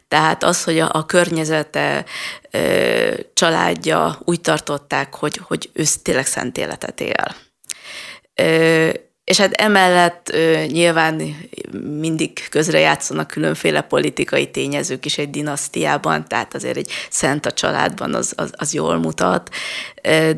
Tehát 0.08 0.42
az, 0.42 0.64
hogy 0.64 0.78
a, 0.78 0.88
a 0.92 1.06
környezete, 1.06 2.04
ö, 2.50 3.14
családja 3.34 4.18
úgy 4.24 4.40
tartották, 4.40 5.14
hogy, 5.14 5.36
hogy 5.36 5.70
ő 5.72 5.84
tényleg 6.02 6.26
szent 6.26 6.58
életet 6.58 7.00
él. 7.00 7.34
Ö, 8.34 8.90
és 9.26 9.36
hát 9.40 9.52
emellett 9.52 10.30
ö, 10.32 10.64
nyilván 10.66 11.36
mindig 11.82 12.48
közrejátszanak 12.48 13.26
különféle 13.26 13.80
politikai 13.80 14.50
tényezők 14.50 15.04
is 15.04 15.18
egy 15.18 15.30
dinasztiában, 15.30 16.28
tehát 16.28 16.54
azért 16.54 16.76
egy 16.76 16.90
szent 17.10 17.46
a 17.46 17.52
családban 17.52 18.14
az, 18.14 18.32
az, 18.36 18.50
az 18.56 18.74
jól 18.74 18.98
mutat, 18.98 19.50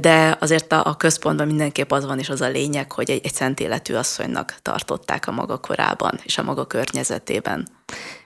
de 0.00 0.36
azért 0.40 0.72
a, 0.72 0.82
a 0.84 0.96
központban 0.96 1.46
mindenképp 1.46 1.90
az 1.90 2.06
van 2.06 2.18
is 2.18 2.28
az 2.28 2.40
a 2.40 2.48
lényeg, 2.48 2.92
hogy 2.92 3.10
egy, 3.10 3.20
egy 3.24 3.34
szent 3.34 3.60
életű 3.60 3.94
asszonynak 3.94 4.54
tartották 4.62 5.26
a 5.26 5.32
maga 5.32 5.58
korában 5.58 6.20
és 6.24 6.38
a 6.38 6.42
maga 6.42 6.66
környezetében. 6.66 7.68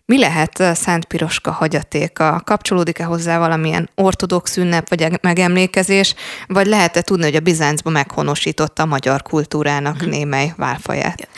Mi 0.04 0.18
lehet 0.18 0.62
Szent 0.74 1.04
Piroska 1.04 1.50
hagyatéka? 1.50 2.42
Kapcsolódik-e 2.44 3.04
hozzá 3.04 3.38
valamilyen 3.38 3.90
ortodox 3.94 4.56
ünnep 4.56 4.88
vagy 4.88 5.18
megemlékezés, 5.20 6.14
vagy 6.46 6.66
lehet-e 6.66 7.02
tudni, 7.02 7.24
hogy 7.24 7.36
a 7.36 7.40
Bizáncban 7.40 7.92
meghonosította 7.92 8.82
a 8.82 8.86
magyar 8.86 9.22
kultúrának 9.22 10.00
hmm. 10.00 10.10
némely 10.10 10.52
válfaját? 10.56 11.28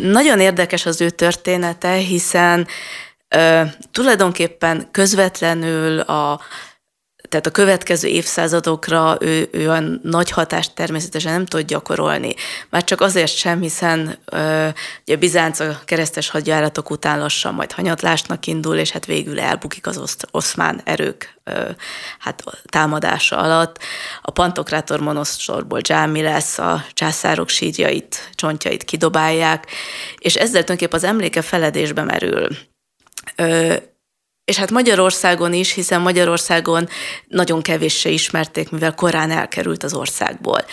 Nagyon 0.00 0.40
érdekes 0.40 0.86
az 0.86 1.00
ő 1.00 1.10
története, 1.10 1.92
hiszen 1.92 2.66
ö, 3.28 3.62
tulajdonképpen 3.90 4.88
közvetlenül 4.90 6.00
a 6.00 6.40
tehát 7.28 7.46
a 7.46 7.50
következő 7.50 8.08
évszázadokra 8.08 9.16
ő, 9.20 9.48
ő 9.52 9.70
a 9.70 9.80
nagy 10.02 10.30
hatást 10.30 10.74
természetesen 10.74 11.32
nem 11.32 11.46
tud 11.46 11.66
gyakorolni. 11.66 12.34
Már 12.70 12.84
csak 12.84 13.00
azért 13.00 13.36
sem, 13.36 13.60
hiszen 13.60 14.18
ö, 14.24 14.68
ugye 15.06 15.16
Bizánc 15.16 15.60
a 15.60 15.80
keresztes 15.84 16.30
hadjáratok 16.30 16.90
után 16.90 17.18
lassan 17.18 17.54
majd 17.54 17.72
hanyatlásnak 17.72 18.46
indul, 18.46 18.76
és 18.76 18.90
hát 18.90 19.06
végül 19.06 19.40
elbukik 19.40 19.86
az 19.86 19.98
oszt, 19.98 20.26
oszmán 20.30 20.80
erők 20.84 21.34
ö, 21.44 21.70
hát 22.18 22.44
támadása 22.64 23.36
alatt. 23.36 23.78
A 24.22 24.30
Pantokrátor 24.30 25.00
monosztorból 25.00 25.80
dzsámi 25.80 26.22
lesz, 26.22 26.58
a 26.58 26.84
császárok 26.92 27.48
sírjait, 27.48 28.30
csontjait 28.34 28.84
kidobálják, 28.84 29.66
és 30.18 30.34
ezzel 30.34 30.50
tulajdonképpen 30.64 30.98
az 30.98 31.04
emléke 31.04 31.42
feledésbe 31.42 32.02
merül. 32.02 32.48
Ö, 33.36 33.74
és 34.48 34.56
hát 34.56 34.70
Magyarországon 34.70 35.52
is, 35.52 35.72
hiszen 35.72 36.00
Magyarországon 36.00 36.88
nagyon 37.26 37.62
kevéssé 37.62 38.12
ismerték, 38.12 38.70
mivel 38.70 38.94
korán 38.94 39.30
elkerült 39.30 39.82
az 39.82 39.94
országból. 39.94 40.64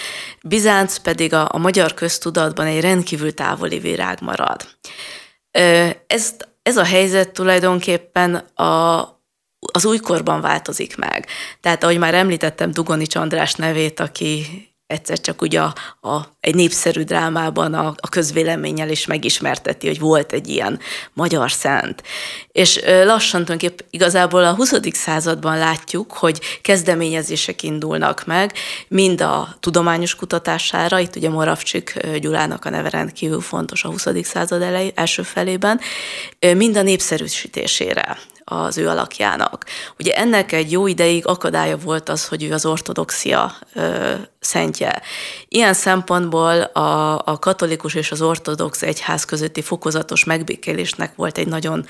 Bizánc 0.41 0.97
pedig 0.97 1.33
a, 1.33 1.47
a 1.51 1.57
magyar 1.57 1.93
köztudatban 1.93 2.65
egy 2.65 2.81
rendkívül 2.81 3.33
távoli 3.33 3.79
virág 3.79 4.21
marad. 4.21 4.67
Ez, 6.07 6.35
ez 6.61 6.77
a 6.77 6.83
helyzet 6.83 7.31
tulajdonképpen 7.31 8.35
a, 8.55 9.01
az 9.73 9.85
újkorban 9.85 10.41
változik 10.41 10.97
meg. 10.97 11.27
Tehát 11.61 11.83
ahogy 11.83 11.97
már 11.97 12.13
említettem 12.13 12.71
Dugonics 12.71 13.15
András 13.15 13.53
nevét, 13.53 13.99
aki 13.99 14.45
egyszer 14.87 15.19
csak 15.19 15.41
ugye 15.41 15.61
a, 15.61 15.73
a, 16.09 16.25
egy 16.39 16.55
népszerű 16.55 17.01
drámában 17.01 17.73
a, 17.73 17.87
a 17.87 18.09
közvéleménnyel 18.09 18.89
is 18.89 19.05
megismerteti, 19.05 19.87
hogy 19.87 19.99
volt 19.99 20.31
egy 20.31 20.47
ilyen 20.47 20.79
magyar 21.13 21.51
szent. 21.51 22.03
És 22.51 22.81
lassan 22.85 23.45
tulajdonképp 23.45 23.79
igazából 23.89 24.43
a 24.43 24.53
20. 24.53 24.73
században 24.91 25.57
látjuk, 25.57 26.11
hogy 26.13 26.41
kezdeményezések 26.61 27.63
indulnak 27.63 28.25
meg, 28.25 28.53
mind 28.87 29.21
a 29.21 29.55
tudományos 29.59 30.15
kutatására, 30.15 30.99
itt 30.99 31.15
ugye 31.15 31.29
Moravcsik 31.29 31.99
Gyulának 32.19 32.65
a 32.65 32.69
neve 32.69 32.89
rendkívül 32.89 33.41
fontos 33.41 33.83
a 33.83 33.89
20. 33.89 34.07
század 34.23 34.61
elej, 34.61 34.91
első 34.95 35.21
felében, 35.21 35.79
mind 36.39 36.77
a 36.77 36.81
népszerűsítésére 36.81 38.17
az 38.45 38.77
ő 38.77 38.87
alakjának. 38.87 39.65
Ugye 39.99 40.13
ennek 40.13 40.51
egy 40.51 40.71
jó 40.71 40.87
ideig 40.87 41.27
akadálya 41.27 41.77
volt 41.77 42.09
az, 42.09 42.27
hogy 42.27 42.43
ő 42.43 42.53
az 42.53 42.65
ortodoxia 42.65 43.55
ö, 43.73 44.13
szentje. 44.39 45.01
Ilyen 45.47 45.73
szempontból 45.73 46.61
a, 46.61 47.17
a 47.25 47.39
katolikus 47.39 47.93
és 47.93 48.11
az 48.11 48.21
ortodox 48.21 48.81
egyház 48.81 49.25
közötti 49.25 49.61
fokozatos 49.61 50.23
megbékélésnek 50.23 51.15
volt 51.15 51.37
egy 51.37 51.47
nagyon 51.47 51.85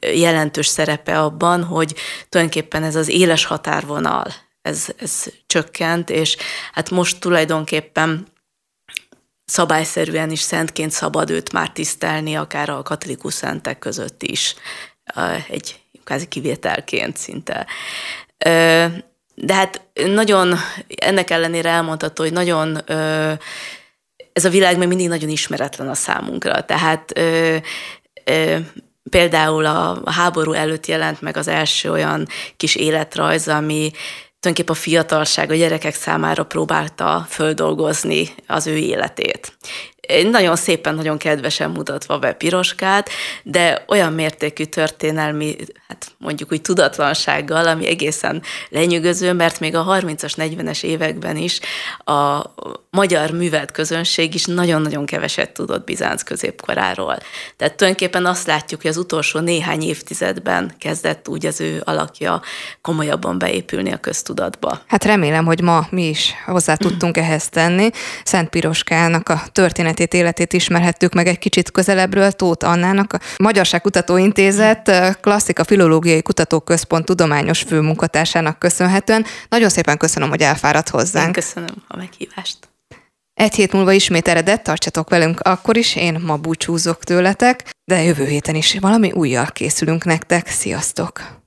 jelentős 0.00 0.66
szerepe 0.66 1.20
abban, 1.20 1.64
hogy 1.64 1.94
tulajdonképpen 2.28 2.82
ez 2.82 2.96
az 2.96 3.08
éles 3.08 3.44
határvonal 3.44 4.26
ez, 4.68 4.86
ez 4.96 5.24
csökkent, 5.46 6.10
és 6.10 6.36
hát 6.72 6.90
most 6.90 7.20
tulajdonképpen 7.20 8.26
szabályszerűen 9.44 10.30
is 10.30 10.40
szentként 10.40 10.90
szabad 10.90 11.30
őt 11.30 11.52
már 11.52 11.70
tisztelni, 11.72 12.34
akár 12.34 12.68
a 12.68 12.82
katolikus 12.82 13.34
szentek 13.34 13.78
között 13.78 14.22
is, 14.22 14.54
egy 15.48 15.80
kázi 16.08 16.26
kivételként 16.26 17.16
szinte. 17.16 17.66
De 19.34 19.54
hát 19.54 19.80
nagyon, 19.94 20.54
ennek 20.96 21.30
ellenére 21.30 21.68
elmondható, 21.68 22.22
hogy 22.22 22.32
nagyon 22.32 22.78
ez 24.32 24.44
a 24.44 24.50
világ 24.50 24.78
még 24.78 24.88
mindig 24.88 25.08
nagyon 25.08 25.28
ismeretlen 25.28 25.88
a 25.88 25.94
számunkra. 25.94 26.64
Tehát 26.64 27.20
például 29.10 29.66
a 29.66 30.10
háború 30.10 30.52
előtt 30.52 30.86
jelent 30.86 31.20
meg 31.20 31.36
az 31.36 31.48
első 31.48 31.90
olyan 31.90 32.26
kis 32.56 32.74
életrajz, 32.74 33.48
ami 33.48 33.90
tulajdonképpen 34.40 34.76
a 34.76 34.84
fiatalság 34.84 35.50
a 35.50 35.54
gyerekek 35.54 35.94
számára 35.94 36.44
próbálta 36.44 37.26
földolgozni 37.28 38.34
az 38.46 38.66
ő 38.66 38.76
életét 38.76 39.56
nagyon 40.30 40.56
szépen, 40.56 40.94
nagyon 40.94 41.18
kedvesen 41.18 41.70
mutatva 41.70 42.18
be 42.18 42.32
Piroskát, 42.32 43.10
de 43.42 43.84
olyan 43.88 44.12
mértékű 44.12 44.64
történelmi, 44.64 45.56
hát 45.88 46.06
mondjuk 46.18 46.52
úgy 46.52 46.60
tudatlansággal, 46.60 47.66
ami 47.66 47.86
egészen 47.86 48.42
lenyűgöző, 48.68 49.32
mert 49.32 49.60
még 49.60 49.74
a 49.74 49.84
30-as, 49.84 50.32
40-es 50.36 50.82
években 50.82 51.36
is 51.36 51.60
a 52.04 52.42
magyar 52.90 53.30
művelt 53.30 53.70
közönség 53.70 54.34
is 54.34 54.44
nagyon-nagyon 54.44 55.06
keveset 55.06 55.50
tudott 55.50 55.84
Bizánc 55.84 56.22
középkoráról. 56.22 57.18
Tehát 57.56 57.74
tulajdonképpen 57.74 58.26
azt 58.26 58.46
látjuk, 58.46 58.82
hogy 58.82 58.90
az 58.90 58.96
utolsó 58.96 59.38
néhány 59.38 59.82
évtizedben 59.82 60.74
kezdett 60.78 61.28
úgy 61.28 61.46
az 61.46 61.60
ő 61.60 61.82
alakja 61.84 62.42
komolyabban 62.80 63.38
beépülni 63.38 63.92
a 63.92 63.96
köztudatba. 63.96 64.80
Hát 64.86 65.04
remélem, 65.04 65.44
hogy 65.44 65.60
ma 65.60 65.86
mi 65.90 66.08
is 66.08 66.34
hozzá 66.46 66.74
tudtunk 66.74 67.16
ehhez 67.16 67.48
tenni. 67.48 67.90
Szent 68.24 68.48
Piroskának 68.48 69.28
a 69.28 69.42
történet 69.52 69.97
történetét, 69.98 70.14
életét 70.14 70.52
ismerhettük 70.52 71.12
meg 71.12 71.26
egy 71.26 71.38
kicsit 71.38 71.70
közelebbről 71.70 72.32
Tóth 72.32 72.66
Annának, 72.66 73.12
a 73.12 73.18
Magyarság 73.38 73.80
Kutatóintézet 73.80 75.16
Klasszika 75.20 75.64
Filológiai 75.64 76.22
Kutatóközpont 76.22 77.04
tudományos 77.04 77.62
főmunkatársának 77.62 78.58
köszönhetően. 78.58 79.24
Nagyon 79.48 79.68
szépen 79.68 79.96
köszönöm, 79.96 80.28
hogy 80.28 80.40
elfáradt 80.40 80.88
hozzánk. 80.88 81.26
Én 81.26 81.32
köszönöm 81.32 81.74
a 81.88 81.96
meghívást. 81.96 82.56
Egy 83.34 83.54
hét 83.54 83.72
múlva 83.72 83.92
ismét 83.92 84.28
eredet, 84.28 84.62
tartsatok 84.62 85.10
velünk 85.10 85.40
akkor 85.40 85.76
is, 85.76 85.96
én 85.96 86.20
ma 86.26 86.36
búcsúzok 86.36 87.04
tőletek, 87.04 87.70
de 87.84 88.02
jövő 88.02 88.26
héten 88.26 88.54
is 88.54 88.76
valami 88.80 89.12
újjal 89.12 89.46
készülünk 89.46 90.04
nektek. 90.04 90.48
Sziasztok! 90.48 91.37